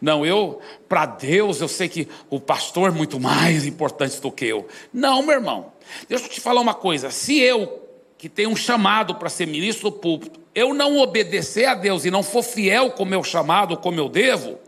[0.00, 4.46] Não, eu, para Deus, eu sei que o pastor é muito mais importante do que
[4.46, 4.66] eu.
[4.92, 5.72] Não, meu irmão.
[6.08, 7.10] Deixa eu te falar uma coisa.
[7.10, 7.82] Se eu,
[8.16, 12.10] que tenho um chamado para ser ministro do púlpito, eu não obedecer a Deus e
[12.10, 14.58] não for fiel com o meu chamado, como eu devo,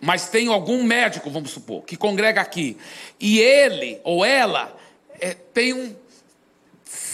[0.00, 2.76] mas tenho algum médico, vamos supor, que congrega aqui,
[3.20, 4.74] e ele ou ela
[5.20, 5.94] é, tem um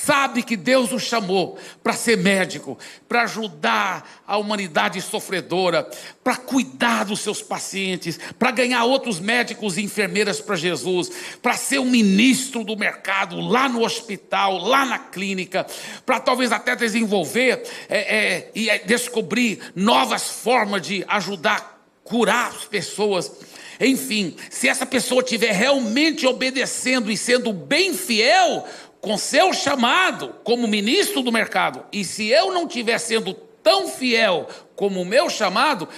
[0.07, 5.89] sabe que Deus o chamou para ser médico, para ajudar a humanidade sofredora,
[6.23, 11.11] para cuidar dos seus pacientes, para ganhar outros médicos e enfermeiras para Jesus,
[11.43, 15.67] para ser um ministro do mercado lá no hospital, lá na clínica,
[16.05, 22.65] para talvez até desenvolver é, é, e é, descobrir novas formas de ajudar curar as
[22.65, 23.33] pessoas.
[23.81, 28.65] Enfim, se essa pessoa estiver realmente obedecendo e sendo bem fiel
[29.01, 34.49] com seu chamado como ministro do mercado, e se eu não estiver sendo tão fiel
[34.75, 35.89] como o meu chamado,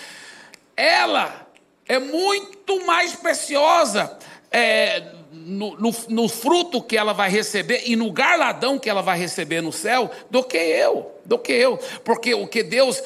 [0.76, 1.46] ela
[1.86, 4.18] é muito mais preciosa
[4.50, 9.18] é, no, no, no, fruto que ela vai receber e no garladão que ela vai
[9.18, 13.02] receber no céu do que eu, do que eu, porque o que Deus,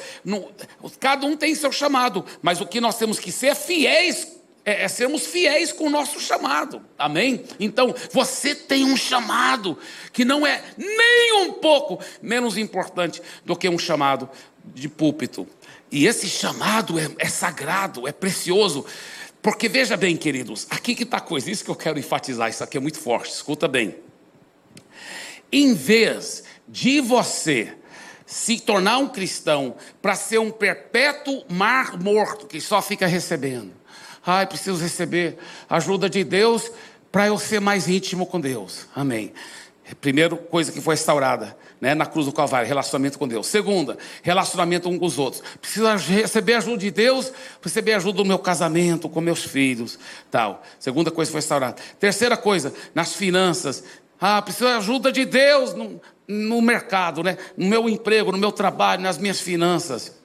[0.99, 4.32] cada um tem seu chamado, mas o que nós temos que ser fiéis
[4.65, 7.43] é, é, sermos fiéis com o nosso chamado, amém?
[7.59, 9.77] Então, você tem um chamado
[10.11, 14.29] que não é nem um pouco menos importante do que um chamado
[14.63, 15.47] de púlpito,
[15.91, 18.85] e esse chamado é, é sagrado, é precioso,
[19.41, 22.63] porque veja bem, queridos, aqui que está a coisa, isso que eu quero enfatizar, isso
[22.63, 23.95] aqui é muito forte, escuta bem.
[25.51, 27.73] Em vez de você
[28.25, 33.71] se tornar um cristão para ser um perpétuo mar morto que só fica recebendo,
[34.25, 35.37] Ai, preciso receber
[35.69, 36.71] ajuda de Deus
[37.11, 38.87] para eu ser mais íntimo com Deus.
[38.95, 39.33] Amém.
[39.99, 43.47] Primeira coisa que foi restaurada né, na cruz do Calvário, relacionamento com Deus.
[43.47, 45.43] Segunda, relacionamento um com os outros.
[45.59, 49.99] Preciso receber a ajuda de Deus, receber a ajuda do meu casamento, com meus filhos,
[50.31, 50.63] tal.
[50.79, 51.75] Segunda coisa foi restaurada.
[51.99, 53.83] Terceira coisa, nas finanças.
[54.19, 58.53] Ah, preciso da ajuda de Deus no, no mercado, né, no meu emprego, no meu
[58.53, 60.22] trabalho, nas minhas finanças.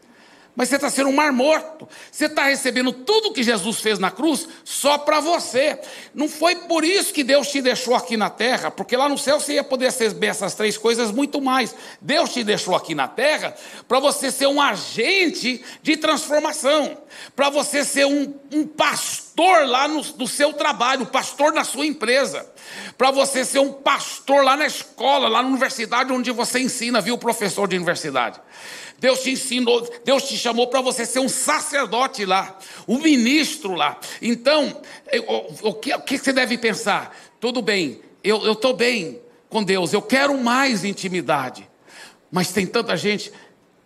[0.59, 1.88] Mas você está sendo um mar morto.
[2.11, 5.79] Você está recebendo tudo que Jesus fez na cruz só para você.
[6.12, 9.38] Não foi por isso que Deus te deixou aqui na terra, porque lá no céu
[9.38, 11.73] você ia poder receber essas três coisas muito mais.
[12.01, 13.55] Deus te deixou aqui na terra
[13.87, 16.99] para você ser um agente de transformação,
[17.37, 22.44] para você ser um, um pastor lá no, no seu trabalho, pastor na sua empresa,
[22.97, 27.16] para você ser um pastor lá na escola, lá na universidade onde você ensina, viu,
[27.16, 28.40] professor de universidade.
[28.99, 33.99] Deus te ensinou, Deus te chamou para você ser um sacerdote lá, um ministro lá.
[34.21, 34.81] Então,
[35.63, 37.17] o, que, o que você deve pensar?
[37.41, 41.69] Tudo bem, eu estou bem com Deus, eu quero mais intimidade.
[42.31, 43.33] Mas tem tanta gente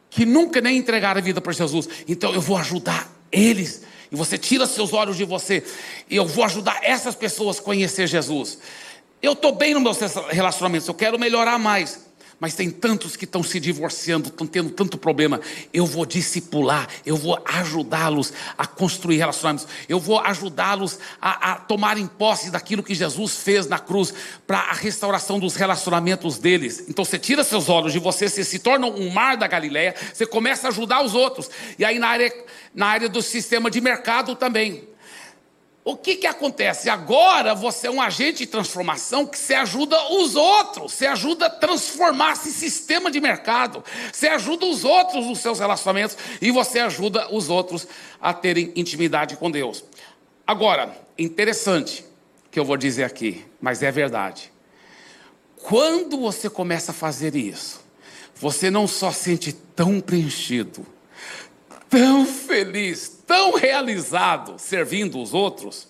[0.09, 1.89] que nunca nem entregaram a vida para Jesus.
[2.09, 3.83] Então eu vou ajudar eles.
[4.11, 5.65] E você tira seus olhos de você.
[6.09, 8.59] E eu vou ajudar essas pessoas a conhecer Jesus.
[9.23, 9.93] Eu estou bem no meu
[10.31, 12.12] relacionamento, eu quero melhorar mais
[12.43, 15.41] mas tem tantos que estão se divorciando, estão tendo tanto problema.
[15.73, 22.05] Eu vou discipular, eu vou ajudá-los a construir relacionamentos, eu vou ajudá-los a, a tomarem
[22.05, 24.13] posse daquilo que Jesus fez na cruz
[24.45, 26.85] para a restauração dos relacionamentos deles.
[26.89, 30.27] Então você tira seus olhos de você, você se torna um mar da Galileia, você
[30.27, 31.49] começa a ajudar os outros.
[31.79, 34.92] E aí na área, na área do sistema de mercado também.
[35.85, 36.89] O que, que acontece?
[36.89, 41.51] Agora você é um agente de transformação que você ajuda os outros, você ajuda a
[41.51, 47.35] transformar esse sistema de mercado, você ajuda os outros nos seus relacionamentos e você ajuda
[47.35, 47.89] os outros
[48.21, 49.85] a terem intimidade com Deus.
[50.47, 52.05] Agora, interessante
[52.49, 54.53] que eu vou dizer aqui, mas é verdade.
[55.57, 57.81] Quando você começa a fazer isso,
[58.37, 60.87] você não só sente tão preenchido,
[61.89, 65.89] tão feliz, tão realizado servindo os outros.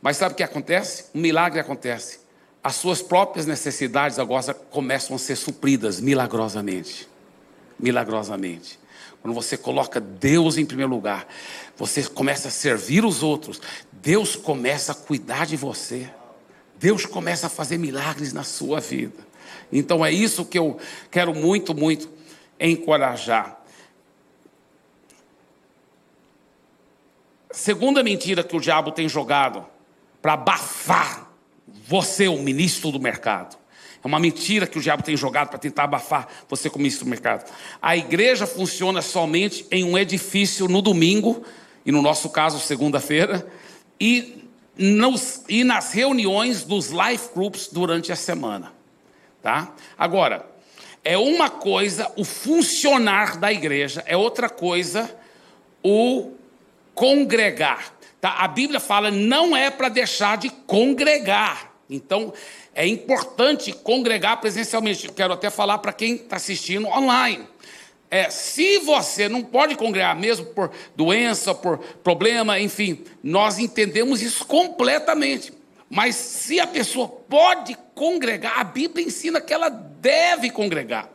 [0.00, 1.06] Mas sabe o que acontece?
[1.12, 2.20] Um milagre acontece.
[2.62, 7.08] As suas próprias necessidades agora começam a ser supridas milagrosamente.
[7.76, 8.78] Milagrosamente.
[9.20, 11.26] Quando você coloca Deus em primeiro lugar,
[11.76, 16.08] você começa a servir os outros, Deus começa a cuidar de você.
[16.78, 19.26] Deus começa a fazer milagres na sua vida.
[19.72, 20.78] Então é isso que eu
[21.10, 22.08] quero muito, muito
[22.60, 23.59] encorajar.
[27.52, 29.66] Segunda mentira que o diabo tem jogado
[30.22, 31.30] para abafar
[31.86, 33.58] você, o ministro do mercado.
[34.02, 37.10] É uma mentira que o diabo tem jogado para tentar abafar você como ministro do
[37.10, 37.50] mercado.
[37.82, 41.44] A igreja funciona somente em um edifício no domingo,
[41.84, 43.46] e no nosso caso, segunda-feira,
[43.98, 44.44] e,
[45.48, 48.72] e nas reuniões dos life groups durante a semana.
[49.42, 49.74] Tá?
[49.98, 50.46] Agora,
[51.04, 55.14] é uma coisa o funcionar da igreja, é outra coisa
[55.82, 56.32] o
[56.94, 57.94] congregar.
[58.20, 58.30] Tá?
[58.38, 61.72] A Bíblia fala não é para deixar de congregar.
[61.88, 62.32] Então,
[62.74, 65.10] é importante congregar presencialmente.
[65.12, 67.46] Quero até falar para quem está assistindo online.
[68.10, 74.44] É, se você não pode congregar mesmo por doença, por problema, enfim, nós entendemos isso
[74.44, 75.52] completamente.
[75.88, 78.58] Mas se a pessoa pode congregar.
[78.58, 81.10] A Bíblia ensina que ela deve congregar.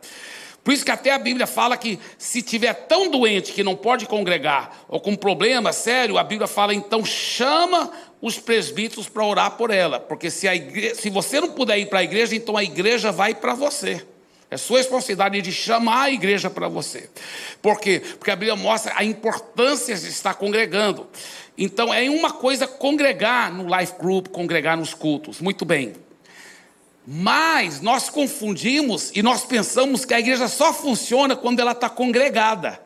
[0.66, 4.04] Por isso que até a Bíblia fala que se tiver tão doente que não pode
[4.04, 7.88] congregar, ou com problema sério, a Bíblia fala então chama
[8.20, 12.00] os presbíteros para orar por ela, porque se, igreja, se você não puder ir para
[12.00, 14.04] a igreja, então a igreja vai para você.
[14.50, 17.08] É sua responsabilidade de chamar a igreja para você.
[17.62, 18.02] Por quê?
[18.18, 21.06] Porque a Bíblia mostra a importância de estar congregando.
[21.56, 25.40] Então é uma coisa congregar no life group, congregar nos cultos.
[25.40, 25.94] Muito bem.
[27.06, 32.80] Mas nós confundimos e nós pensamos que a igreja só funciona quando ela está congregada.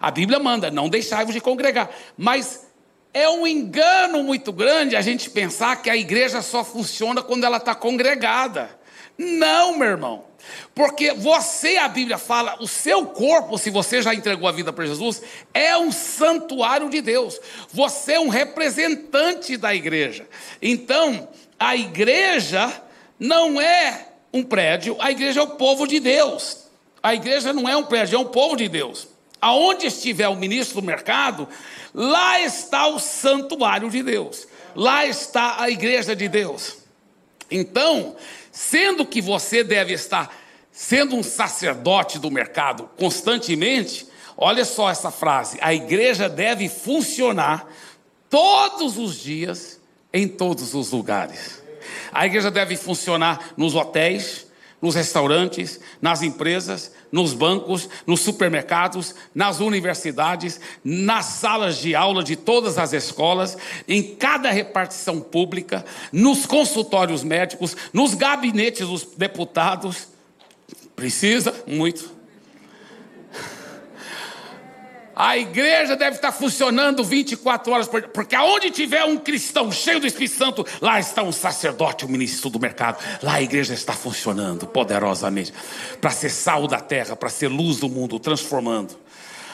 [0.00, 1.90] A Bíblia manda, não deixai-vos de congregar.
[2.16, 2.66] Mas
[3.12, 7.58] é um engano muito grande a gente pensar que a igreja só funciona quando ela
[7.58, 8.78] está congregada.
[9.18, 10.24] Não, meu irmão.
[10.74, 14.86] Porque você, a Bíblia fala, o seu corpo, se você já entregou a vida para
[14.86, 15.20] Jesus,
[15.52, 17.38] é um santuário de Deus.
[17.70, 20.26] Você é um representante da igreja.
[20.62, 21.28] Então,
[21.58, 22.82] a igreja
[23.20, 26.64] não é um prédio, a igreja é o povo de Deus.
[27.02, 29.06] A igreja não é um prédio, é um povo de Deus.
[29.40, 31.46] Aonde estiver o ministro do mercado,
[31.94, 34.46] lá está o santuário de Deus.
[34.74, 36.78] Lá está a igreja de Deus.
[37.50, 38.16] Então,
[38.50, 40.34] sendo que você deve estar
[40.70, 44.06] sendo um sacerdote do mercado constantemente,
[44.36, 47.66] olha só essa frase: a igreja deve funcionar
[48.28, 49.80] todos os dias,
[50.12, 51.59] em todos os lugares.
[52.12, 54.46] A igreja deve funcionar nos hotéis,
[54.80, 62.36] nos restaurantes, nas empresas, nos bancos, nos supermercados, nas universidades, nas salas de aula de
[62.36, 70.08] todas as escolas, em cada repartição pública, nos consultórios médicos, nos gabinetes dos deputados.
[70.96, 72.19] Precisa muito.
[75.22, 80.00] A igreja deve estar funcionando 24 horas por dia, porque aonde tiver um cristão cheio
[80.00, 83.04] do Espírito Santo, lá está um sacerdote, um ministro do mercado.
[83.22, 85.52] Lá a igreja está funcionando poderosamente
[86.00, 88.98] para ser sal da terra, para ser luz do mundo, transformando.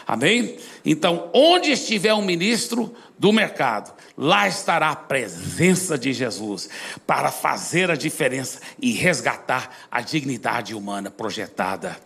[0.06, 0.56] Amém?
[0.84, 6.70] Então, onde estiver um ministro do mercado, lá estará a presença de Jesus
[7.04, 11.96] para fazer a diferença e resgatar a dignidade humana projetada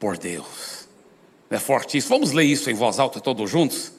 [0.00, 0.75] por Deus.
[1.50, 2.16] É fortíssimo.
[2.16, 3.92] Vamos ler isso em voz alta todos juntos?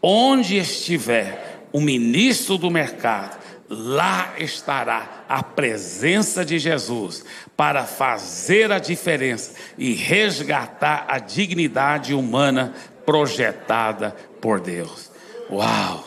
[0.00, 3.36] Onde estiver o ministro do mercado,
[3.68, 7.24] lá estará a presença de Jesus
[7.56, 15.10] para fazer a diferença e resgatar a dignidade humana projetada por Deus.
[15.50, 16.04] Uau,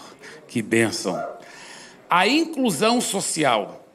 [0.48, 1.22] que bênção!
[2.10, 3.86] A inclusão social,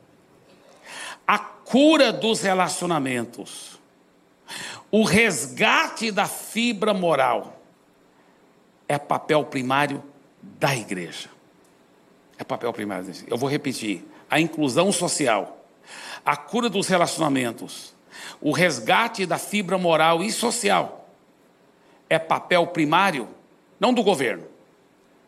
[1.26, 3.73] a cura dos relacionamentos,
[4.96, 7.60] o resgate da fibra moral
[8.86, 10.00] é papel primário
[10.40, 11.28] da igreja.
[12.38, 13.12] É papel primário.
[13.26, 15.66] Eu vou repetir: a inclusão social,
[16.24, 17.92] a cura dos relacionamentos,
[18.40, 21.10] o resgate da fibra moral e social
[22.08, 23.26] é papel primário,
[23.80, 24.46] não do governo,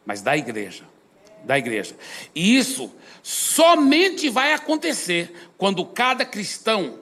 [0.04, 0.84] mas da igreja.
[1.42, 1.96] Da igreja.
[2.32, 7.00] E isso somente vai acontecer quando cada cristão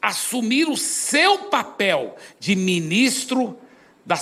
[0.00, 3.58] assumir o seu papel de ministro
[4.04, 4.16] da,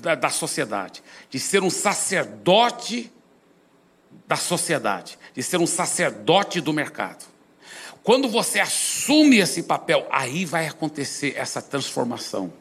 [0.00, 3.12] da, da sociedade, de ser um sacerdote
[4.26, 7.24] da sociedade, de ser um sacerdote do mercado.
[8.02, 12.52] Quando você assume esse papel, aí vai acontecer essa transformação.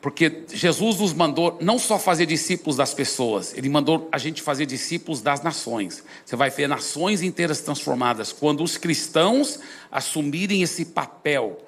[0.00, 4.64] Porque Jesus nos mandou não só fazer discípulos das pessoas, ele mandou a gente fazer
[4.64, 6.02] discípulos das nações.
[6.24, 9.60] Você vai ver nações inteiras transformadas quando os cristãos
[9.92, 11.58] assumirem esse papel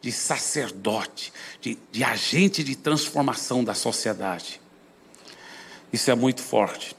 [0.00, 4.60] de sacerdote, de, de agente de transformação da sociedade.
[5.92, 6.94] Isso é muito forte.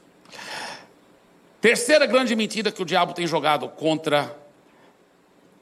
[1.62, 4.36] Terceira grande mentira que o diabo tem jogado contra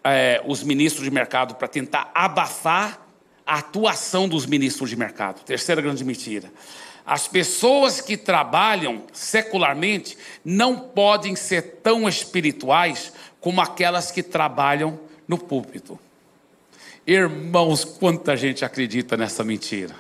[0.03, 3.02] é, os ministros de mercado para tentar abafar
[3.53, 5.45] a atuação dos ministros de mercado.
[5.45, 6.51] Terceira grande mentira.
[7.05, 13.13] As pessoas que trabalham secularmente não podem ser tão espirituais
[13.43, 15.99] como aquelas que trabalham no púlpito.
[17.07, 19.95] Irmãos, quanta gente acredita nessa mentira.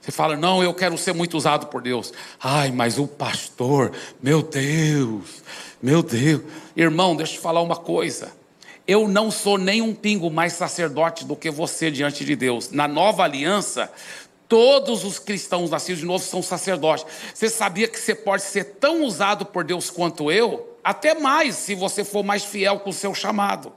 [0.00, 2.12] Você fala, não, eu quero ser muito usado por Deus.
[2.42, 5.44] Ai, mas o pastor, meu Deus,
[5.80, 6.42] meu Deus.
[6.74, 8.32] Irmão, deixa eu te falar uma coisa.
[8.86, 12.70] Eu não sou nem um pingo mais sacerdote do que você diante de Deus.
[12.70, 13.90] Na nova aliança,
[14.48, 17.06] todos os cristãos nascidos de novo são sacerdotes.
[17.32, 20.76] Você sabia que você pode ser tão usado por Deus quanto eu?
[20.82, 23.72] Até mais, se você for mais fiel com o seu chamado.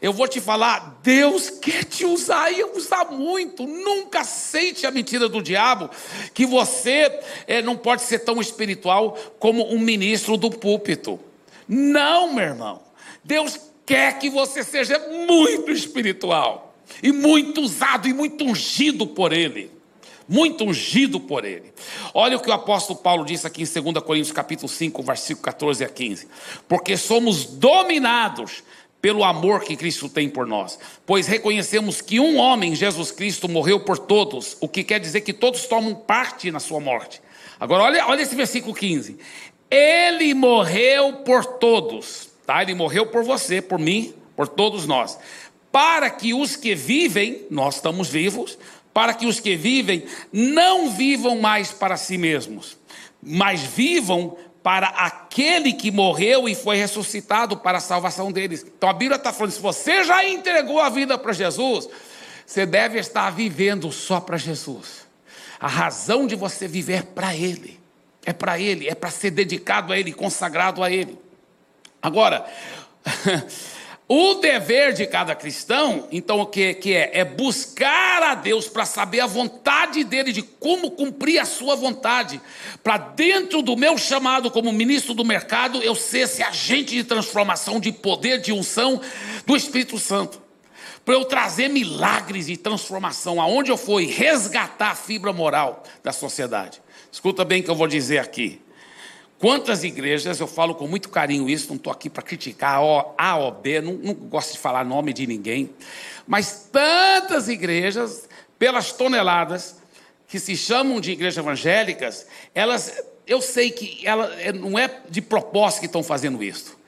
[0.00, 3.66] Eu vou te falar, Deus quer te usar e usar muito.
[3.66, 5.90] Nunca aceite a mentira do diabo
[6.32, 11.20] que você é, não pode ser tão espiritual como um ministro do púlpito.
[11.68, 12.82] Não, meu irmão.
[13.22, 19.70] Deus quer que você seja muito espiritual e muito usado e muito ungido por Ele.
[20.28, 21.72] Muito ungido por Ele.
[22.14, 25.84] Olha o que o apóstolo Paulo disse aqui em 2 Coríntios capítulo 5, versículo 14
[25.84, 26.28] a 15.
[26.68, 28.62] Porque somos dominados
[29.02, 30.78] pelo amor que Cristo tem por nós.
[31.04, 35.32] Pois reconhecemos que um homem, Jesus Cristo, morreu por todos, o que quer dizer que
[35.32, 37.20] todos tomam parte na sua morte.
[37.58, 39.18] Agora, olha, olha esse versículo 15.
[39.68, 42.62] Ele morreu por todos, tá?
[42.62, 45.18] Ele morreu por você, por mim, por todos nós.
[45.70, 48.58] Para que os que vivem, nós estamos vivos,
[48.92, 52.76] para que os que vivem não vivam mais para si mesmos,
[53.22, 58.64] mas vivam para aquele que morreu e foi ressuscitado para a salvação deles.
[58.76, 61.88] Então a Bíblia está falando: se você já entregou a vida para Jesus,
[62.44, 65.06] você deve estar vivendo só para Jesus.
[65.58, 67.80] A razão de você viver é para Ele,
[68.26, 71.18] é para Ele, é para ser dedicado a Ele, consagrado a Ele.
[72.02, 72.44] Agora,
[74.14, 77.12] O dever de cada cristão, então, o que, que é?
[77.14, 82.38] É buscar a Deus para saber a vontade dele, de como cumprir a sua vontade,
[82.82, 87.80] para dentro do meu chamado como ministro do mercado, eu ser esse agente de transformação,
[87.80, 89.00] de poder, de unção
[89.46, 90.42] do Espírito Santo.
[91.06, 96.12] Para eu trazer milagres e transformação aonde eu for e resgatar a fibra moral da
[96.12, 96.82] sociedade.
[97.10, 98.60] Escuta bem o que eu vou dizer aqui.
[99.42, 102.80] Quantas igrejas, eu falo com muito carinho isso, não estou aqui para criticar
[103.18, 105.68] a AOB, não, não gosto de falar nome de ninguém,
[106.28, 109.82] mas tantas igrejas, pelas toneladas,
[110.28, 112.24] que se chamam de igrejas evangélicas,
[112.54, 116.78] elas, eu sei que ela, é, não é de propósito que estão fazendo isso,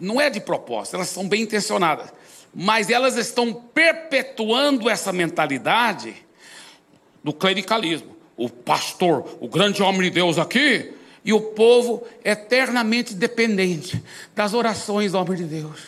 [0.00, 2.12] não é de propósito, elas são bem intencionadas,
[2.54, 6.14] mas elas estão perpetuando essa mentalidade
[7.24, 8.14] do clericalismo.
[8.36, 14.02] O pastor, o grande homem de Deus aqui, e o povo eternamente dependente
[14.34, 15.80] das orações do homem de Deus.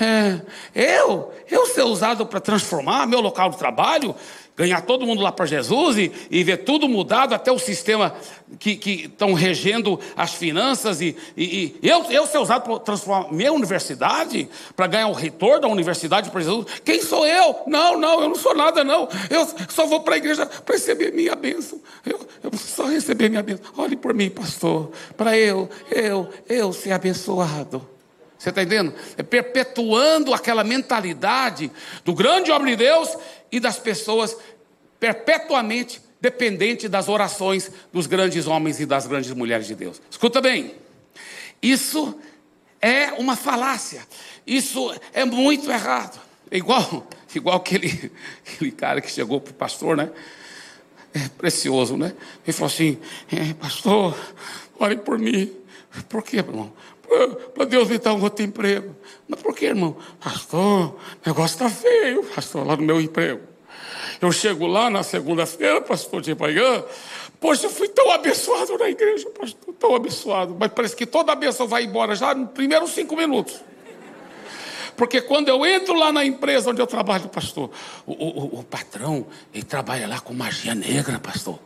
[0.00, 0.40] É,
[0.74, 4.14] eu, eu ser usado para transformar meu local de trabalho,
[4.58, 8.12] ganhar todo mundo lá para Jesus e, e, ver tudo mudado, até o sistema
[8.58, 13.52] que estão regendo as finanças, e, e, e, eu, eu ser usado para transformar minha
[13.52, 16.66] universidade, para ganhar o reitor da universidade para Jesus.
[16.84, 17.60] Quem sou eu?
[17.68, 19.08] Não, não, eu não sou nada, não.
[19.30, 21.80] Eu só vou para a igreja para receber minha bênção.
[22.04, 23.64] Eu, eu só receber minha bênção.
[23.76, 27.86] Olhe por mim, pastor, para eu, eu, eu ser abençoado.
[28.38, 28.94] Você está entendendo?
[29.16, 31.72] É perpetuando aquela mentalidade
[32.04, 33.16] do grande homem de Deus
[33.50, 34.36] e das pessoas
[35.00, 40.00] perpetuamente dependentes das orações dos grandes homens e das grandes mulheres de Deus.
[40.10, 40.74] Escuta bem,
[41.62, 42.18] isso
[42.80, 44.06] é uma falácia,
[44.46, 46.20] isso é muito errado.
[46.50, 48.12] É igual, igual aquele,
[48.46, 50.10] aquele cara que chegou para o pastor, né?
[51.14, 52.14] É precioso, né?
[52.44, 52.98] Ele falou assim:
[53.32, 54.16] é, Pastor,
[54.78, 55.50] ore por mim.
[56.08, 56.72] Por quê, irmão?
[57.54, 58.94] Para Deus me dar um outro emprego.
[59.26, 59.96] Mas por que, irmão?
[60.20, 63.40] Pastor, o negócio está feio, pastor, lá no meu emprego.
[64.20, 66.84] Eu chego lá na segunda-feira, pastor de manhã,
[67.40, 70.56] poxa, eu fui tão abençoado na igreja, pastor, tão abençoado.
[70.58, 73.60] Mas parece que toda a bênção vai embora já nos primeiros cinco minutos.
[74.96, 77.70] Porque quando eu entro lá na empresa onde eu trabalho, pastor,
[78.04, 81.56] o, o, o patrão, ele trabalha lá com magia negra, pastor.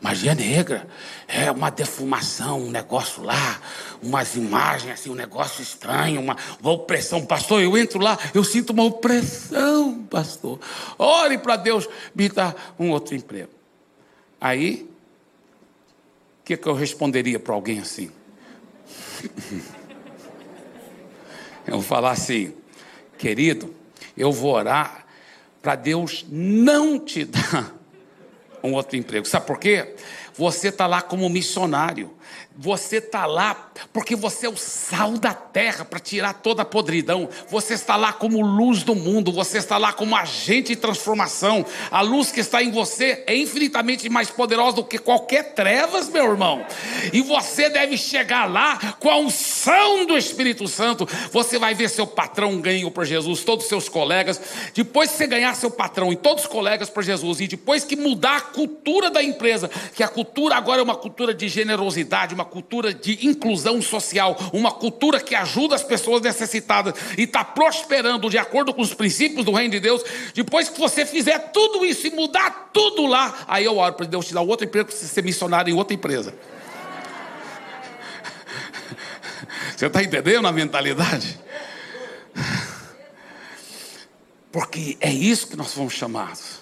[0.00, 0.88] Magia negra.
[1.28, 3.60] É uma defumação, um negócio lá,
[4.02, 7.24] umas imagens assim, um negócio estranho, uma, uma opressão.
[7.24, 10.58] Pastor, eu entro lá, eu sinto uma opressão, pastor.
[10.98, 13.50] Ore para Deus me dar um outro emprego.
[14.40, 14.88] Aí,
[16.40, 18.10] o que, que eu responderia para alguém assim?
[21.66, 22.54] eu falar assim,
[23.18, 23.74] querido,
[24.16, 25.04] eu vou orar
[25.60, 27.79] para Deus não te dar
[28.62, 29.26] um outro emprego.
[29.26, 29.94] Sabe por quê?
[30.36, 32.10] Você está lá como missionário.
[32.56, 37.28] Você está lá porque você é o sal da terra para tirar toda a podridão.
[37.48, 39.32] Você está lá como luz do mundo.
[39.32, 41.64] Você está lá como agente de transformação.
[41.90, 46.24] A luz que está em você é infinitamente mais poderosa do que qualquer trevas, meu
[46.24, 46.66] irmão.
[47.12, 51.08] E você deve chegar lá com a unção do Espírito Santo.
[51.32, 54.40] Você vai ver seu patrão ganho por Jesus, todos os seus colegas.
[54.74, 57.96] Depois que você ganhar seu patrão e todos os colegas por Jesus, e depois que
[57.96, 60.19] mudar a cultura da empresa, que a cultura
[60.52, 65.74] agora é uma cultura de generosidade, uma cultura de inclusão social, uma cultura que ajuda
[65.74, 70.02] as pessoas necessitadas e está prosperando de acordo com os princípios do reino de Deus,
[70.34, 74.26] depois que você fizer tudo isso e mudar tudo lá, aí eu oro para Deus
[74.26, 76.34] te dar outro emprego para você ser missionário em outra empresa.
[79.76, 81.40] Você está entendendo a mentalidade?
[84.52, 86.59] Porque é isso que nós fomos chamados.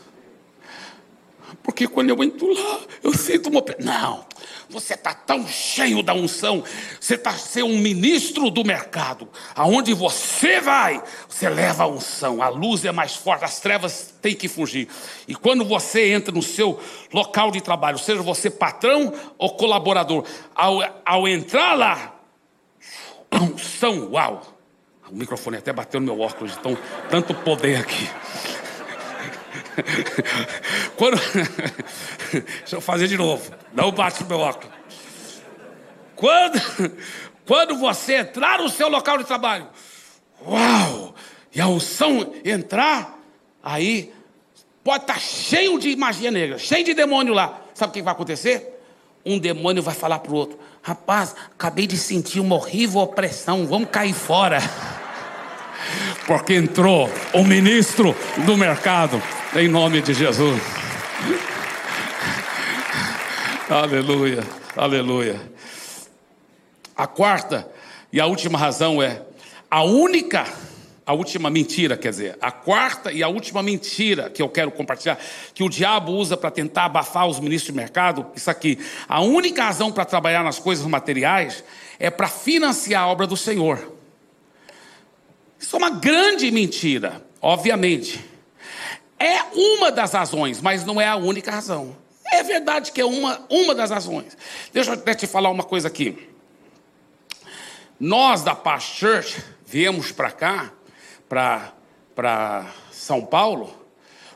[1.68, 3.62] Porque quando eu entro lá, eu sinto uma.
[3.78, 4.24] Não,
[4.70, 6.64] você está tão cheio da unção,
[6.98, 9.28] você está ser um ministro do mercado.
[9.54, 12.40] Aonde você vai, você leva a unção.
[12.40, 14.88] A luz é mais forte, as trevas têm que fugir.
[15.28, 16.80] E quando você entra no seu
[17.12, 22.14] local de trabalho, seja você patrão ou colaborador, ao, ao entrar lá,
[23.30, 24.56] a unção, uau!
[25.10, 26.78] O microfone até bateu no meu óculos, então
[27.10, 28.08] tanto poder aqui.
[30.96, 31.18] Quando...
[32.32, 33.52] Deixa eu fazer de novo.
[33.72, 34.72] Não bate no meu óculos.
[36.14, 36.60] Quando,
[37.46, 39.68] quando você entrar no seu local de trabalho,
[40.44, 41.14] uau!
[41.54, 43.18] E a unção entrar,
[43.62, 44.12] aí
[44.82, 47.60] pode estar cheio de magia negra, cheio de demônio lá.
[47.74, 48.80] Sabe o que vai acontecer?
[49.24, 53.88] Um demônio vai falar para o outro: Rapaz, acabei de sentir uma horrível opressão, vamos
[53.90, 54.58] cair fora.
[56.26, 58.14] Porque entrou o ministro
[58.44, 59.22] do mercado,
[59.60, 60.62] em nome de Jesus.
[63.68, 64.44] aleluia,
[64.76, 65.40] aleluia.
[66.96, 67.68] A quarta
[68.12, 69.22] e a última razão é
[69.68, 70.46] a única,
[71.04, 75.18] a última mentira, quer dizer, a quarta e a última mentira que eu quero compartilhar,
[75.52, 78.78] que o diabo usa para tentar abafar os ministros de mercado, isso aqui.
[79.08, 81.64] A única razão para trabalhar nas coisas materiais
[81.98, 83.92] é para financiar a obra do Senhor.
[85.58, 88.27] Isso é uma grande mentira, obviamente.
[89.18, 91.96] É uma das razões, mas não é a única razão.
[92.32, 94.36] É verdade que é uma, uma das razões.
[94.72, 96.28] Deixa eu até te falar uma coisa aqui.
[97.98, 100.72] Nós da Paz Church viemos para cá,
[101.28, 103.74] para São Paulo,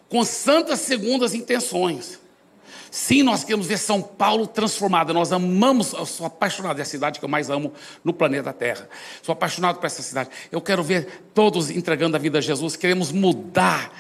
[0.09, 2.21] com santas segundas intenções.
[2.91, 5.15] Sim, nós queremos ver São Paulo transformada.
[5.15, 7.73] Nós amamos, eu sou apaixonado, é a cidade que eu mais amo
[8.05, 8.87] no planeta Terra.
[9.23, 10.29] Sou apaixonado por essa cidade.
[10.51, 12.77] Eu quero ver todos entregando a vida a Jesus.
[12.77, 13.91] Queremos mudar,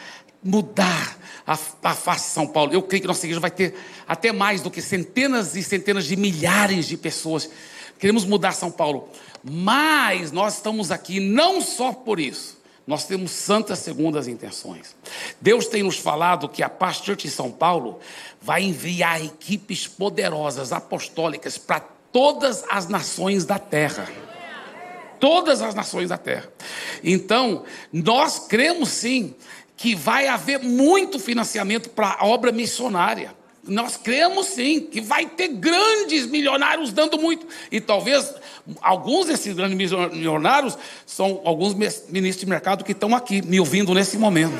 [0.42, 2.72] mudar a, a face de São Paulo.
[2.72, 3.74] Eu creio que nossa igreja vai ter
[4.06, 7.48] até mais do que centenas e centenas de milhares de pessoas.
[7.98, 9.08] Queremos mudar São Paulo.
[9.44, 12.60] Mas nós estamos aqui não só por isso.
[12.86, 14.96] Nós temos santas segundas intenções.
[15.40, 18.00] Deus tem nos falado que a Pastor de São Paulo
[18.40, 21.80] vai enviar equipes poderosas, apostólicas, para
[22.12, 24.08] todas as nações da terra.
[25.20, 26.52] Todas as nações da terra.
[27.04, 27.62] Então,
[27.92, 29.36] nós cremos sim
[29.82, 33.34] que vai haver muito financiamento para a obra missionária.
[33.66, 37.44] Nós cremos sim que vai ter grandes milionários dando muito.
[37.68, 38.32] E talvez
[38.80, 44.16] alguns desses grandes milionários são alguns ministros de mercado que estão aqui me ouvindo nesse
[44.16, 44.56] momento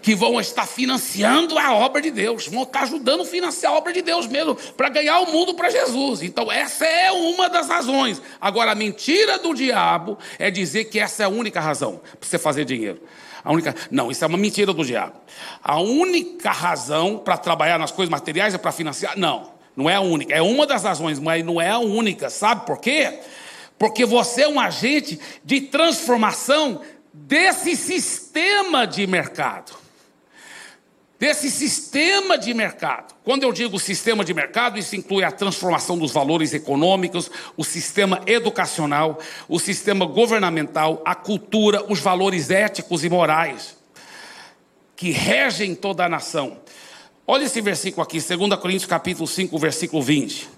[0.00, 3.92] que vão estar financiando a obra de Deus, vão estar ajudando a financiar a obra
[3.92, 6.22] de Deus mesmo, para ganhar o mundo para Jesus.
[6.22, 8.20] Então, essa é uma das razões.
[8.40, 12.36] Agora, a mentira do diabo é dizer que essa é a única razão para você
[12.36, 13.00] fazer dinheiro.
[13.44, 15.14] A única, não, isso é uma mentira do diabo.
[15.62, 19.18] A única razão para trabalhar nas coisas materiais é para financiar?
[19.18, 20.34] Não, não é a única.
[20.34, 22.30] É uma das razões, mas não é a única.
[22.30, 23.20] Sabe por quê?
[23.78, 26.80] Porque você é um agente de transformação
[27.12, 29.81] desse sistema de mercado
[31.22, 33.14] desse sistema de mercado.
[33.22, 38.20] Quando eu digo sistema de mercado, isso inclui a transformação dos valores econômicos, o sistema
[38.26, 43.76] educacional, o sistema governamental, a cultura, os valores éticos e morais
[44.96, 46.58] que regem toda a nação.
[47.24, 50.48] Olha esse versículo aqui, 2 Coríntios capítulo 5, versículo 20.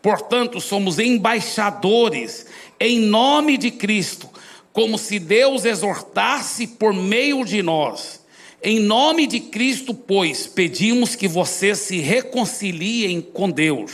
[0.00, 2.46] Portanto, somos embaixadores
[2.80, 4.30] em nome de Cristo,
[4.72, 8.23] como se Deus exortasse por meio de nós.
[8.66, 13.92] Em nome de Cristo, pois, pedimos que vocês se reconciliem com Deus.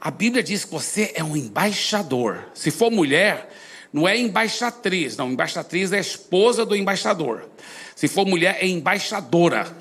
[0.00, 2.50] A Bíblia diz que você é um embaixador.
[2.54, 3.52] Se for mulher,
[3.92, 5.32] não é embaixatriz, não.
[5.32, 7.48] Embaixatriz é a esposa do embaixador.
[7.96, 9.76] Se for mulher, é embaixadora,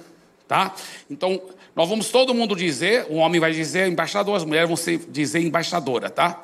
[0.47, 0.73] tá?
[1.07, 1.39] Então,
[1.75, 6.09] nós vamos todo mundo dizer, o homem vai dizer embaixador, as mulheres vão dizer embaixadora,
[6.09, 6.41] tá?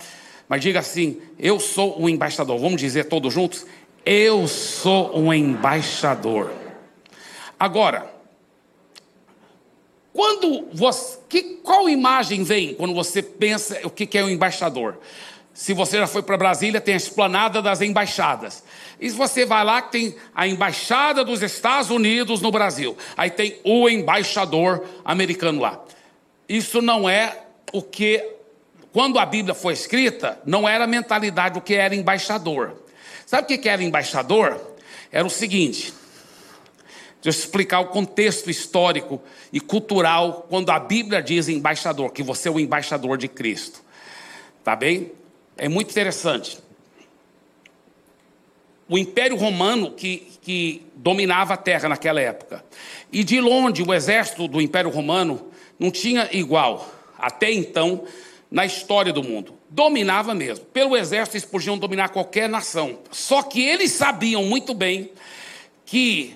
[0.48, 2.60] Mas diga assim: eu sou um embaixador.
[2.60, 3.66] Vamos dizer todos juntos?
[4.10, 6.50] Eu sou um embaixador.
[7.60, 8.10] Agora,
[10.14, 14.98] quando você, que, qual imagem vem quando você pensa o que é um embaixador?
[15.54, 18.64] Se você já foi para Brasília, tem a esplanada das embaixadas.
[18.98, 22.96] E se você vai lá, tem a embaixada dos Estados Unidos no Brasil.
[23.18, 25.84] Aí tem o embaixador americano lá.
[26.48, 27.44] Isso não é
[27.74, 28.26] o que,
[28.94, 32.87] quando a Bíblia foi escrita, não era a mentalidade do que era embaixador.
[33.28, 34.58] Sabe o que era embaixador?
[35.12, 35.94] Era o seguinte.
[37.22, 39.22] Deixa eu explicar o contexto histórico
[39.52, 43.84] e cultural quando a Bíblia diz embaixador, que você é o embaixador de Cristo.
[44.64, 45.12] Tá bem?
[45.58, 46.58] É muito interessante.
[48.88, 52.64] O Império Romano que, que dominava a terra naquela época.
[53.12, 58.06] E de longe, o exército do Império Romano não tinha igual até então,
[58.50, 59.54] na história do mundo.
[59.70, 60.66] Dominava mesmo.
[60.66, 63.00] Pelo exército, eles podiam dominar qualquer nação.
[63.12, 65.12] Só que eles sabiam muito bem
[65.86, 66.36] que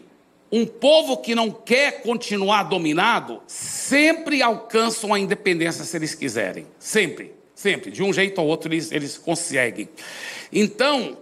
[0.52, 6.68] um povo que não quer continuar dominado sempre alcançam a independência se eles quiserem.
[6.78, 7.90] Sempre, sempre.
[7.90, 9.88] De um jeito ou outro eles, eles conseguem.
[10.52, 11.18] Então,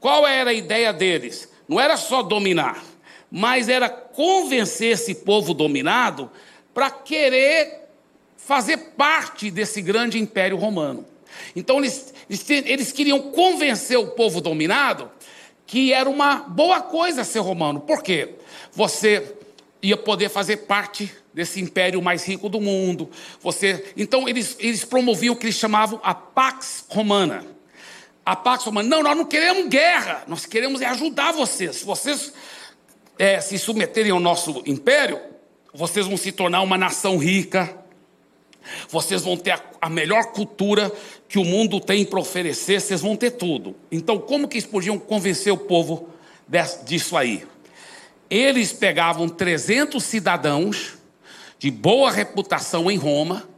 [0.00, 1.48] qual era a ideia deles?
[1.68, 2.82] Não era só dominar,
[3.30, 6.28] mas era convencer esse povo dominado
[6.74, 7.81] para querer
[8.44, 11.06] fazer parte desse grande império romano.
[11.54, 15.10] Então, eles, eles, queriam convencer o povo dominado
[15.66, 17.80] que era uma boa coisa ser romano.
[17.80, 18.34] Por quê?
[18.72, 19.36] Você
[19.80, 23.10] ia poder fazer parte desse império mais rico do mundo.
[23.40, 27.46] Você, então eles, eles promoviam o que eles chamavam a Pax Romana.
[28.24, 31.76] A Pax Romana, não, nós não queremos guerra, nós queremos é ajudar vocês.
[31.76, 32.32] Se vocês
[33.18, 35.18] é, se submeterem ao nosso império,
[35.72, 37.81] vocês vão se tornar uma nação rica,
[38.88, 40.92] vocês vão ter a, a melhor cultura
[41.28, 43.74] que o mundo tem para oferecer, vocês vão ter tudo.
[43.90, 46.08] Então, como que eles podiam convencer o povo
[46.84, 47.46] disso aí?
[48.28, 50.94] Eles pegavam 300 cidadãos
[51.58, 53.48] de boa reputação em Roma,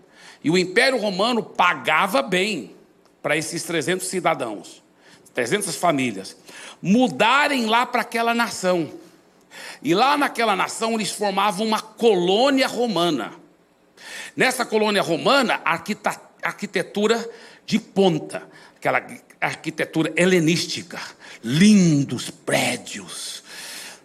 [0.43, 2.75] e o Império Romano pagava bem
[3.23, 4.83] para esses 300 cidadãos,
[5.33, 6.37] 300 famílias,
[6.83, 8.93] mudarem lá para aquela nação.
[9.83, 13.33] E lá naquela nação eles formavam uma colônia romana.
[14.37, 15.61] Nessa colônia romana,
[16.43, 17.29] arquitetura
[17.65, 18.43] de ponta,
[18.77, 19.05] aquela
[19.41, 21.01] arquitetura helenística,
[21.43, 23.45] lindos prédios,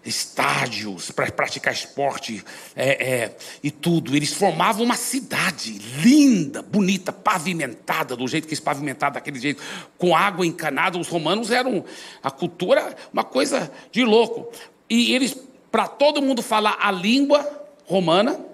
[0.05, 2.43] estádios para praticar esporte
[2.75, 4.15] é, é, e tudo.
[4.15, 9.61] Eles formavam uma cidade linda, bonita, pavimentada, do jeito que eles pavimentavam, daquele jeito,
[9.97, 10.97] com água encanada.
[10.97, 11.83] Os romanos eram
[12.23, 14.51] a cultura, uma coisa de louco.
[14.89, 15.35] E eles,
[15.71, 18.48] para todo mundo falar a língua romana,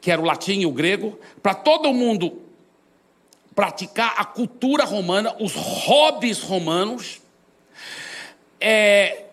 [0.00, 2.42] que era o latim e o grego, para todo mundo
[3.54, 7.20] praticar a cultura romana, os hobbies romanos,
[8.60, 9.24] é,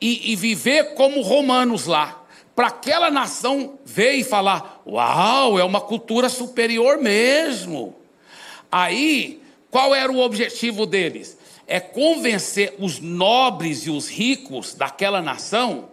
[0.00, 2.22] e, e viver como romanos lá.
[2.54, 7.94] Para aquela nação ver e falar: Uau, é uma cultura superior mesmo.
[8.70, 11.36] Aí, qual era o objetivo deles?
[11.66, 15.88] É convencer os nobres e os ricos daquela nação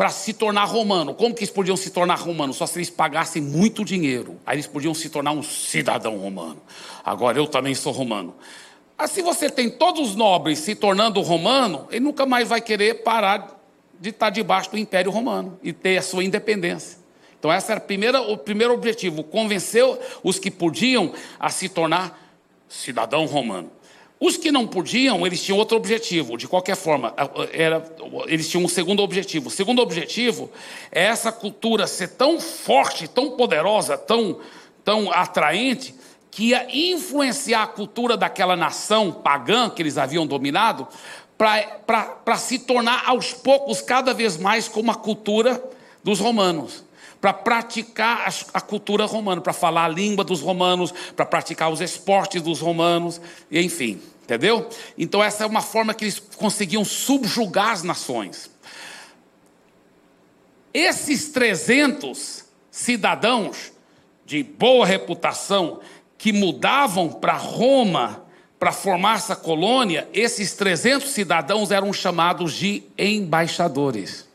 [0.00, 1.12] para se tornar romano.
[1.12, 2.54] Como que eles podiam se tornar romano?
[2.54, 4.40] Só se eles pagassem muito dinheiro.
[4.46, 6.56] Aí eles podiam se tornar um cidadão romano.
[7.04, 8.34] Agora eu também sou romano.
[8.96, 13.60] Assim você tem todos os nobres se tornando romano, ele nunca mais vai querer parar
[14.00, 16.98] de estar debaixo do Império Romano e ter a sua independência.
[17.38, 19.84] Então, esse era primeira, o primeiro objetivo: convencer
[20.22, 22.18] os que podiam a se tornar
[22.70, 23.70] cidadão romano.
[24.20, 26.36] Os que não podiam, eles tinham outro objetivo.
[26.36, 27.14] De qualquer forma,
[27.54, 27.82] era,
[28.26, 29.48] eles tinham um segundo objetivo.
[29.48, 30.50] O segundo objetivo
[30.92, 34.38] é essa cultura ser tão forte, tão poderosa, tão,
[34.84, 35.94] tão atraente,
[36.30, 40.86] que ia influenciar a cultura daquela nação pagã que eles haviam dominado,
[41.38, 45.64] para se tornar aos poucos cada vez mais como a cultura
[46.04, 46.84] dos romanos
[47.20, 52.40] para praticar a, cultura romana, para falar a língua dos romanos, para praticar os esportes
[52.40, 54.00] dos romanos, enfim,
[54.30, 54.68] entendeu?
[54.96, 58.48] Então, essa é uma forma que eles conseguiam subjugar as nações.
[60.72, 63.72] Esses 300 cidadãos
[64.24, 65.80] de boa reputação
[66.16, 68.24] que mudavam para Roma
[68.56, 74.28] para formar essa colônia, esses 300 cidadãos eram chamados de embaixadores.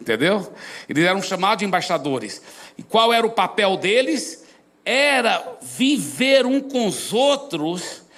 [0.00, 0.52] Entendeu?
[0.88, 2.42] Eles eram chamados de embaixadores.
[2.76, 4.44] E qual era o papel deles?
[4.82, 8.09] Era viver um com os outros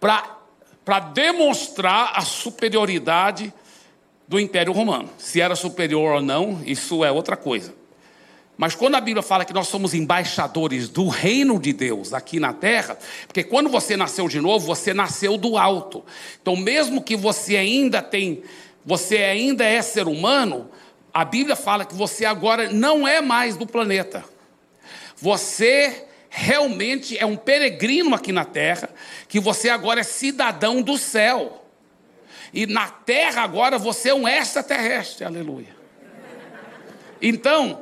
[0.00, 3.52] para demonstrar a superioridade
[4.28, 5.08] do Império Romano.
[5.18, 7.74] Se era superior ou não, isso é outra coisa.
[8.56, 12.54] Mas quando a Bíblia fala que nós somos embaixadores do reino de Deus aqui na
[12.54, 16.02] terra, porque quando você nasceu de novo, você nasceu do alto.
[16.40, 18.42] Então, mesmo que você ainda tem,
[18.84, 20.70] você ainda é ser humano,
[21.12, 24.24] a Bíblia fala que você agora não é mais do planeta.
[25.16, 26.06] Você
[26.36, 28.90] realmente é um peregrino aqui na terra,
[29.26, 31.64] que você agora é cidadão do céu.
[32.52, 35.74] E na terra agora você é um extraterrestre, aleluia.
[37.22, 37.80] Então,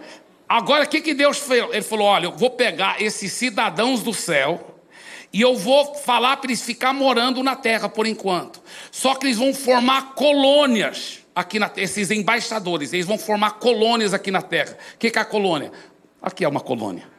[0.48, 1.64] agora o que, que Deus fez?
[1.72, 4.78] Ele falou: olha, eu vou pegar esses cidadãos do céu
[5.32, 8.62] e eu vou falar para eles ficar morando na terra por enquanto.
[8.92, 14.30] Só que eles vão formar colônias aqui na esses embaixadores, eles vão formar colônias aqui
[14.30, 14.78] na terra.
[14.94, 15.72] O que, que é a colônia?
[16.22, 17.13] Aqui é uma colônia.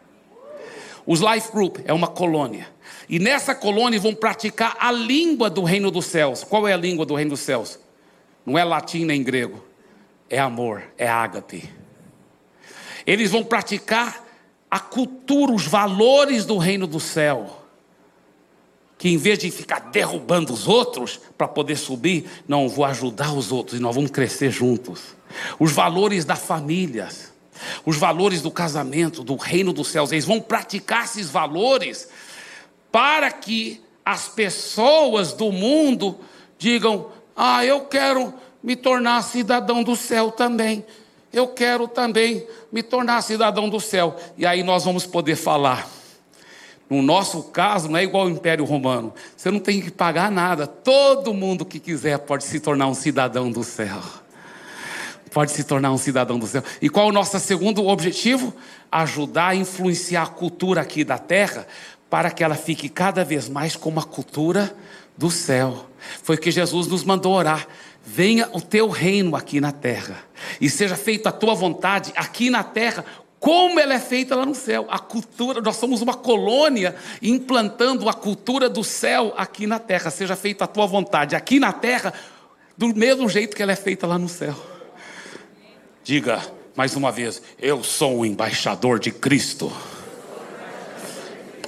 [1.05, 2.67] Os Life Group é uma colônia.
[3.07, 6.43] E nessa colônia vão praticar a língua do reino dos céus.
[6.43, 7.79] Qual é a língua do reino dos céus?
[8.45, 9.63] Não é latim nem grego.
[10.29, 11.69] É amor, é ágape.
[13.05, 14.25] Eles vão praticar
[14.69, 17.61] a cultura, os valores do reino do céu.
[18.97, 23.51] Que em vez de ficar derrubando os outros para poder subir, não, vou ajudar os
[23.51, 25.15] outros e nós vamos crescer juntos.
[25.59, 27.09] Os valores da família,
[27.85, 32.09] os valores do casamento, do reino dos céus, eles vão praticar esses valores
[32.91, 36.19] para que as pessoas do mundo
[36.57, 38.33] digam: Ah, eu quero
[38.63, 40.85] me tornar cidadão do céu também.
[41.31, 44.15] Eu quero também me tornar cidadão do céu.
[44.37, 45.89] E aí nós vamos poder falar.
[46.89, 49.13] No nosso caso, não é igual ao Império Romano.
[49.35, 50.65] Você não tem que pagar nada.
[50.65, 53.99] Todo mundo que quiser pode se tornar um cidadão do céu.
[55.35, 56.63] Pode se tornar um cidadão do céu.
[56.81, 58.53] E qual é o nosso segundo objetivo?
[58.89, 61.67] Ajudar a influenciar a cultura aqui da terra
[62.09, 64.73] para que ela fique cada vez mais como a cultura
[65.17, 65.87] do céu.
[66.23, 67.67] Foi que Jesus nos mandou orar.
[68.05, 70.23] Venha o teu reino aqui na terra,
[70.61, 73.03] e seja feita a tua vontade aqui na terra,
[73.37, 74.85] como ela é feita lá no céu.
[74.89, 80.09] A cultura, nós somos uma colônia implantando a cultura do céu aqui na terra.
[80.11, 82.13] Seja feita a tua vontade aqui na terra,
[82.77, 84.74] do mesmo jeito que ela é feita lá no céu.
[86.05, 86.39] Diga
[86.75, 89.73] mais uma vez: Eu sou o embaixador de Cristo.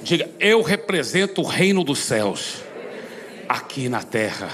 [0.00, 2.62] Diga, eu represento o reino dos céus
[3.48, 4.48] aqui na terra.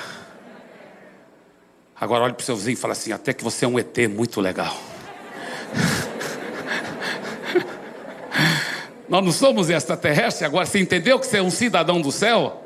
[2.01, 3.95] Agora olhe para o seu vizinho e fala assim: até que você é um ET
[4.09, 4.73] muito legal.
[9.07, 12.65] Nós não somos extraterrestres, agora você entendeu que você é um cidadão do céu?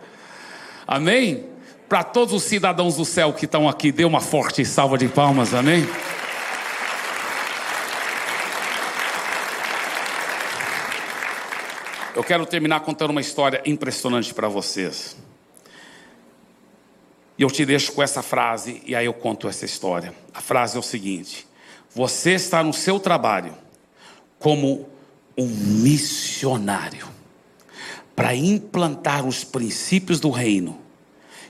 [0.87, 1.47] Amém?
[1.89, 5.53] Para todos os cidadãos do céu que estão aqui, dê uma forte salva de palmas,
[5.53, 5.85] amém?
[12.19, 15.17] Eu quero terminar contando uma história impressionante para vocês.
[17.39, 20.13] E eu te deixo com essa frase e aí eu conto essa história.
[20.35, 21.47] A frase é o seguinte:
[21.95, 23.55] Você está no seu trabalho
[24.37, 24.89] como
[25.37, 27.07] um missionário
[28.17, 30.77] para implantar os princípios do reino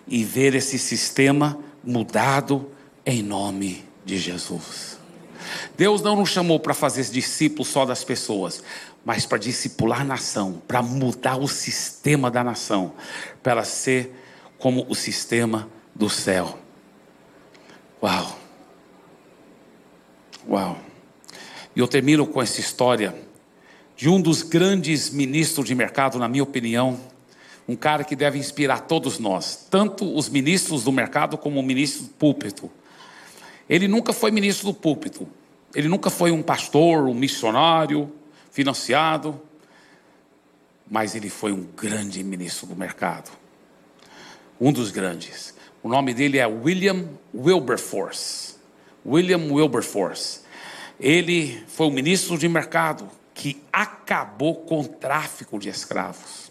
[0.07, 2.71] e ver esse sistema mudado
[3.07, 4.99] em nome de Jesus.
[5.79, 8.63] Deus não nos chamou para fazer discípulos só das pessoas,
[9.09, 12.93] mas para discipular a nação, para mudar o sistema da nação,
[13.43, 14.15] para ela ser
[14.59, 16.59] como o sistema do céu.
[18.03, 18.39] Uau!
[20.47, 20.79] Uau!
[21.75, 23.15] E eu termino com essa história
[23.97, 27.01] de um dos grandes ministros de mercado, na minha opinião,
[27.67, 32.03] um cara que deve inspirar todos nós, tanto os ministros do mercado como o ministro
[32.03, 32.71] do púlpito.
[33.71, 35.27] Ele nunca foi ministro do púlpito,
[35.75, 38.18] ele nunca foi um pastor, um missionário,
[38.59, 39.41] financiado,
[40.91, 43.31] mas ele foi um grande ministro do mercado.
[44.61, 45.55] Um dos grandes.
[45.81, 48.57] O nome dele é William Wilberforce.
[49.07, 50.41] William Wilberforce.
[50.99, 56.51] Ele foi um ministro de mercado que acabou com o tráfico de escravos.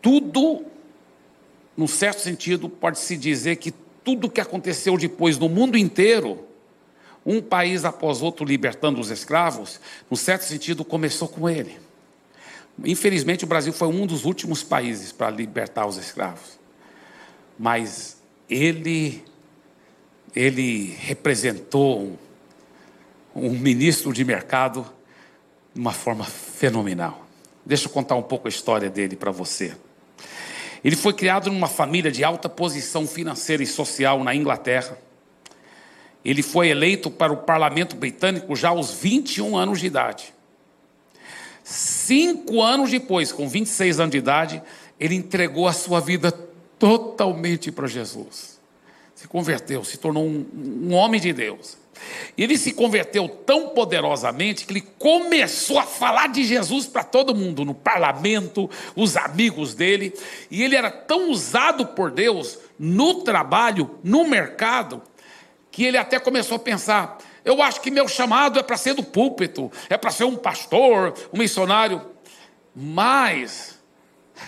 [0.00, 0.64] Tudo,
[1.76, 3.70] num certo sentido, pode-se dizer que
[4.02, 6.48] tudo que aconteceu depois no mundo inteiro
[7.24, 11.78] um país após outro libertando os escravos, no certo sentido, começou com ele.
[12.84, 16.58] Infelizmente, o Brasil foi um dos últimos países para libertar os escravos.
[17.58, 18.16] Mas
[18.48, 19.22] ele,
[20.34, 22.16] ele representou um,
[23.34, 24.86] um ministro de mercado
[25.74, 27.26] de uma forma fenomenal.
[27.64, 29.76] Deixa eu contar um pouco a história dele para você.
[30.84, 34.98] Ele foi criado numa família de alta posição financeira e social na Inglaterra.
[36.24, 40.34] Ele foi eleito para o parlamento britânico já aos 21 anos de idade.
[41.64, 44.62] Cinco anos depois, com 26 anos de idade,
[44.98, 46.32] ele entregou a sua vida
[46.78, 48.60] totalmente para Jesus.
[49.14, 51.78] Se converteu, se tornou um, um homem de Deus.
[52.36, 57.64] Ele se converteu tão poderosamente que ele começou a falar de Jesus para todo mundo,
[57.64, 60.12] no parlamento, os amigos dele.
[60.50, 65.00] E ele era tão usado por Deus no trabalho, no mercado,
[65.72, 69.02] que ele até começou a pensar: eu acho que meu chamado é para ser do
[69.02, 72.12] púlpito, é para ser um pastor, um missionário.
[72.76, 73.78] Mas,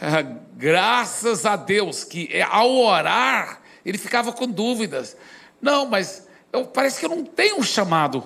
[0.54, 5.16] graças a Deus, que é, ao orar, ele ficava com dúvidas.
[5.60, 8.22] Não, mas eu, parece que eu não tenho um chamado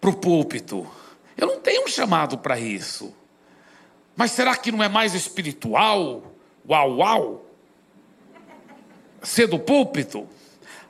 [0.00, 0.90] para o púlpito.
[1.36, 3.14] Eu não tenho um chamado para isso.
[4.16, 6.22] Mas será que não é mais espiritual?
[6.68, 7.46] Uau, uau!
[9.22, 10.26] Ser do púlpito?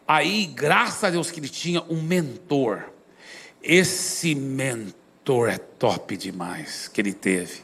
[0.06, 2.84] Aí, graças a Deus que ele tinha um mentor.
[3.62, 7.62] Esse mentor é top demais que ele teve.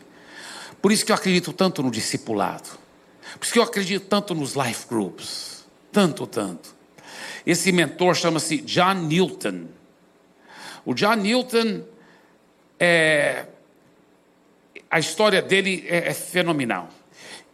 [0.81, 2.69] Por isso que eu acredito tanto no discipulado.
[3.39, 5.65] Por isso que eu acredito tanto nos life groups.
[5.93, 6.75] Tanto, tanto.
[7.47, 9.69] Esse mentor chama-se John Newton.
[10.85, 11.85] O John Newton
[12.81, 13.47] é,
[14.91, 16.89] a história dele é, é fenomenal.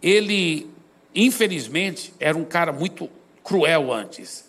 [0.03, 0.71] Ele,
[1.15, 3.11] infelizmente, era um cara muito
[3.45, 4.48] cruel antes.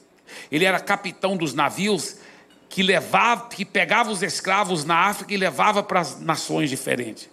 [0.52, 2.18] Ele era capitão dos navios
[2.70, 7.30] que levava, que pegava os escravos na África e levava para as nações diferentes.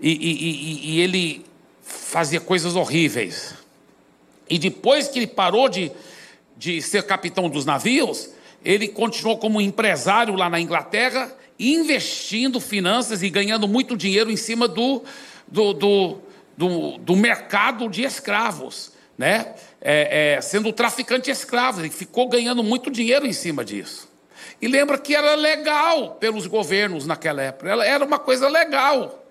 [0.00, 1.44] E, e, e, e, ele
[1.82, 3.54] fazia coisas horríveis.
[4.48, 5.92] E depois que ele parou de,
[6.56, 8.30] de ser capitão dos navios,
[8.64, 14.66] ele continuou como empresário lá na Inglaterra, investindo finanças e ganhando muito dinheiro em cima
[14.66, 15.04] do,
[15.46, 16.18] do, do,
[16.56, 19.54] do, do mercado de escravos, né?
[19.80, 21.80] É, é, sendo traficante de escravos.
[21.80, 24.08] Ele ficou ganhando muito dinheiro em cima disso.
[24.60, 29.26] E lembra que era legal pelos governos naquela época, era uma coisa legal,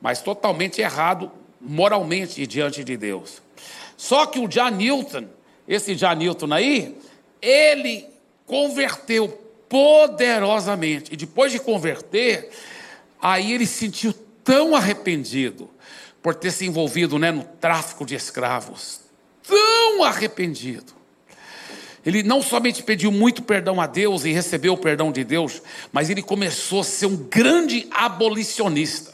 [0.00, 3.42] mas totalmente errado moralmente diante de Deus.
[3.96, 5.26] Só que o John Newton,
[5.66, 6.96] esse John Newton aí,
[7.40, 8.06] ele
[8.46, 9.28] converteu
[9.68, 11.12] poderosamente.
[11.12, 12.50] E depois de converter,
[13.20, 15.70] aí ele se sentiu tão arrependido
[16.24, 19.00] por ter se envolvido né, no tráfico de escravos.
[19.46, 20.94] Tão arrependido.
[22.04, 25.60] Ele não somente pediu muito perdão a Deus e recebeu o perdão de Deus,
[25.92, 29.12] mas ele começou a ser um grande abolicionista,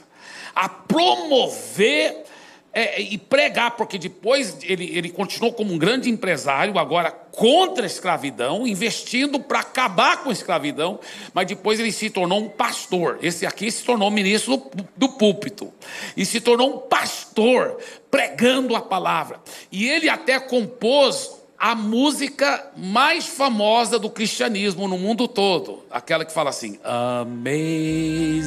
[0.55, 2.27] a promover
[2.73, 7.87] é, e pregar, porque depois ele, ele continuou como um grande empresário, agora contra a
[7.87, 11.01] escravidão, investindo para acabar com a escravidão,
[11.35, 13.19] mas depois ele se tornou um pastor.
[13.23, 15.73] Esse aqui se tornou ministro do, do púlpito,
[16.17, 17.79] e se tornou um pastor,
[18.11, 19.41] pregando a palavra.
[19.73, 26.33] E ele até compôs a música mais famosa do cristianismo no mundo todo, aquela que
[26.33, 28.39] fala assim: Amazing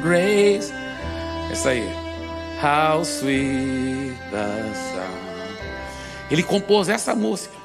[0.00, 0.72] Grace.
[1.50, 2.11] Essa aí.
[2.62, 5.32] How sweet the sound.
[6.30, 7.56] Ele compôs essa música.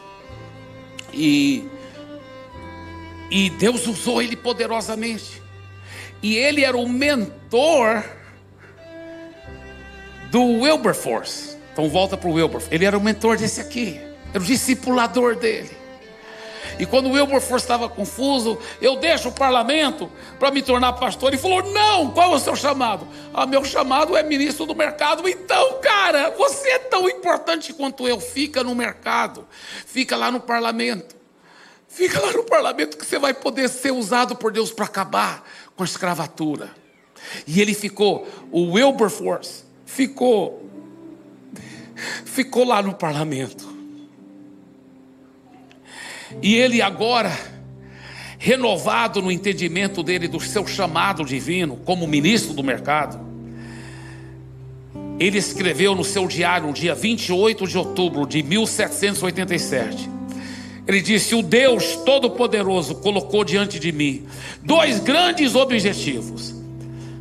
[1.14, 1.64] E,
[3.30, 5.40] e Deus usou ele poderosamente.
[6.24, 8.04] E ele era o mentor
[10.32, 11.56] do Wilberforce.
[11.74, 12.74] Então volta para o Wilberforce.
[12.74, 14.02] Ele era o mentor desse aqui.
[14.34, 15.77] Era o discipulador dele.
[16.80, 21.30] E quando o Wilberforce estava confuso, eu deixo o parlamento para me tornar pastor.
[21.30, 23.08] Ele falou: Não, qual é o seu chamado?
[23.34, 25.28] Ah, meu chamado é ministro do mercado.
[25.28, 28.20] Então, cara, você é tão importante quanto eu.
[28.20, 29.48] Fica no mercado,
[29.86, 31.16] fica lá no parlamento.
[31.88, 35.44] Fica lá no parlamento que você vai poder ser usado por Deus para acabar
[35.76, 36.70] com a escravatura.
[37.48, 40.70] E ele ficou, o Wilberforce ficou,
[42.26, 43.67] ficou lá no parlamento.
[46.42, 47.32] E ele agora,
[48.38, 53.20] renovado no entendimento dele do seu chamado divino como ministro do mercado,
[55.20, 60.10] ele escreveu no seu diário, no dia 28 de outubro de 1787,
[60.88, 64.26] ele disse: O Deus Todo-Poderoso colocou diante de mim
[64.64, 66.56] dois grandes objetivos.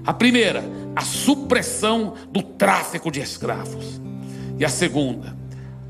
[0.04, 0.62] A primeira,
[0.94, 4.00] a supressão do tráfico de escravos.
[4.58, 5.36] E a segunda,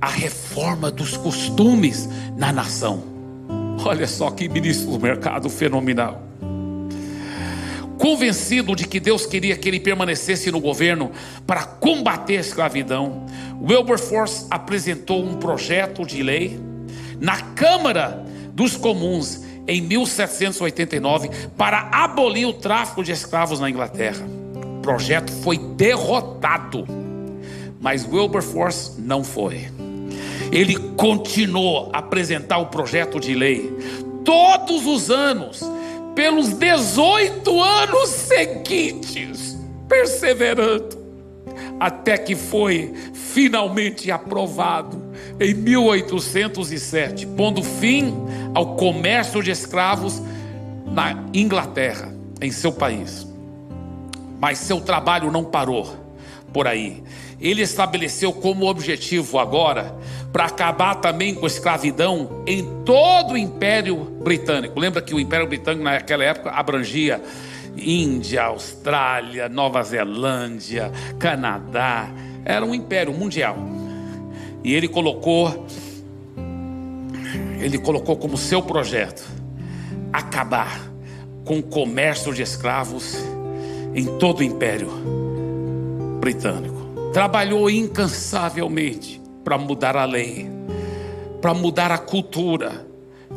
[0.06, 3.02] a reforma dos costumes na nação.
[3.84, 6.22] Olha só que ministro do mercado fenomenal.
[7.98, 11.10] Convencido de que Deus queria que ele permanecesse no governo
[11.44, 13.26] para combater a escravidão,
[13.60, 16.60] Wilberforce apresentou um projeto de lei
[17.18, 24.24] na Câmara dos Comuns em 1789 para abolir o tráfico de escravos na Inglaterra.
[24.78, 26.86] O projeto foi derrotado,
[27.80, 29.74] mas Wilberforce não foi
[30.52, 33.72] ele continuou a apresentar o projeto de lei
[34.24, 35.60] todos os anos,
[36.14, 39.56] pelos 18 anos seguintes,
[39.88, 40.98] perseverando,
[41.78, 45.00] até que foi finalmente aprovado
[45.38, 48.12] em 1807, pondo fim
[48.54, 50.20] ao comércio de escravos
[50.86, 53.26] na Inglaterra, em seu país.
[54.40, 55.94] Mas seu trabalho não parou
[56.52, 57.02] por aí.
[57.40, 59.94] Ele estabeleceu como objetivo agora
[60.32, 64.78] para acabar também com a escravidão em todo o Império Britânico.
[64.78, 67.22] Lembra que o Império Britânico naquela época abrangia
[67.76, 72.08] Índia, Austrália, Nova Zelândia, Canadá.
[72.44, 73.56] Era um império mundial.
[74.64, 75.66] E ele colocou
[77.60, 79.26] ele colocou como seu projeto
[80.12, 80.80] acabar
[81.44, 83.16] com o comércio de escravos
[83.94, 84.90] em todo o Império
[86.20, 86.75] Britânico.
[87.16, 90.50] Trabalhou incansavelmente para mudar a lei,
[91.40, 92.86] para mudar a cultura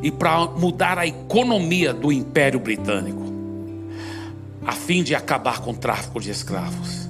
[0.03, 3.23] e para mudar a economia do Império Britânico,
[4.65, 7.07] a fim de acabar com o tráfico de escravos.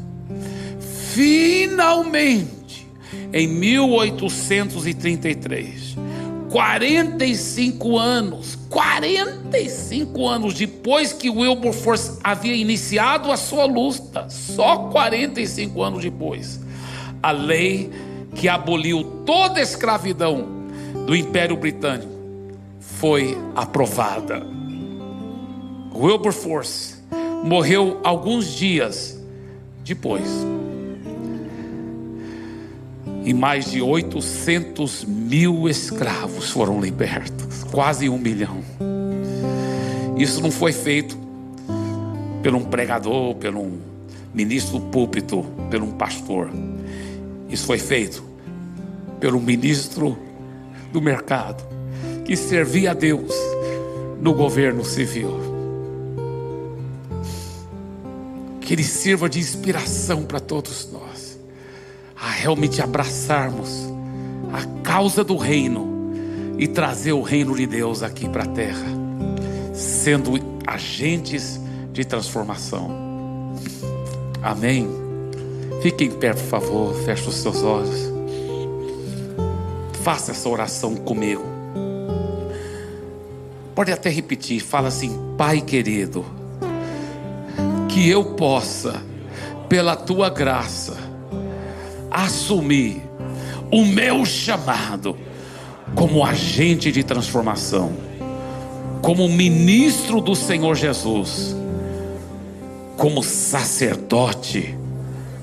[1.12, 2.88] Finalmente,
[3.34, 5.89] em 1833,
[6.50, 16.04] 45 anos, 45 anos depois que Wilberforce havia iniciado a sua luta, só 45 anos
[16.04, 16.60] depois,
[17.22, 17.92] a lei
[18.36, 20.48] que aboliu toda a escravidão
[21.06, 22.12] do Império Britânico
[22.80, 24.46] foi aprovada.
[25.94, 26.96] Wilberforce
[27.44, 29.20] morreu alguns dias
[29.84, 30.24] depois
[33.30, 38.64] e mais de 800 mil escravos foram libertos, quase um milhão.
[40.18, 41.16] Isso não foi feito
[42.42, 43.78] por um pregador, por um
[44.34, 46.50] ministro do púlpito, por um pastor.
[47.48, 48.24] Isso foi feito
[49.20, 50.18] pelo ministro
[50.92, 51.64] do mercado,
[52.26, 53.32] que servia a Deus
[54.20, 55.38] no governo civil.
[58.60, 61.19] Que ele sirva de inspiração para todos nós
[62.22, 63.88] a realmente abraçarmos
[64.52, 66.14] a causa do reino
[66.58, 68.88] e trazer o reino de Deus aqui para a terra,
[69.74, 70.34] sendo
[70.68, 71.60] agentes
[71.94, 73.56] de transformação.
[74.42, 74.88] Amém.
[75.82, 78.12] Fique em pé, por favor, feche os seus olhos.
[80.04, 81.44] Faça essa oração comigo.
[83.74, 86.26] Pode até repetir, fala assim: Pai querido,
[87.88, 89.02] que eu possa,
[89.70, 90.98] pela tua graça,
[92.12, 93.02] assumir
[93.72, 95.16] o meu chamado
[95.96, 97.94] como agente de transformação,
[99.02, 101.56] como ministro do Senhor Jesus,
[102.98, 104.76] como sacerdote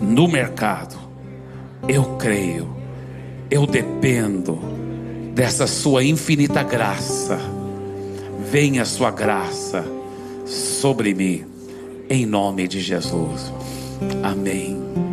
[0.00, 0.96] no mercado.
[1.88, 2.68] Eu creio,
[3.50, 4.58] eu dependo
[5.34, 7.38] dessa Sua infinita graça.
[8.50, 9.84] Venha Sua graça
[10.44, 11.44] sobre mim,
[12.08, 13.52] em nome de Jesus.
[14.22, 15.05] Amém.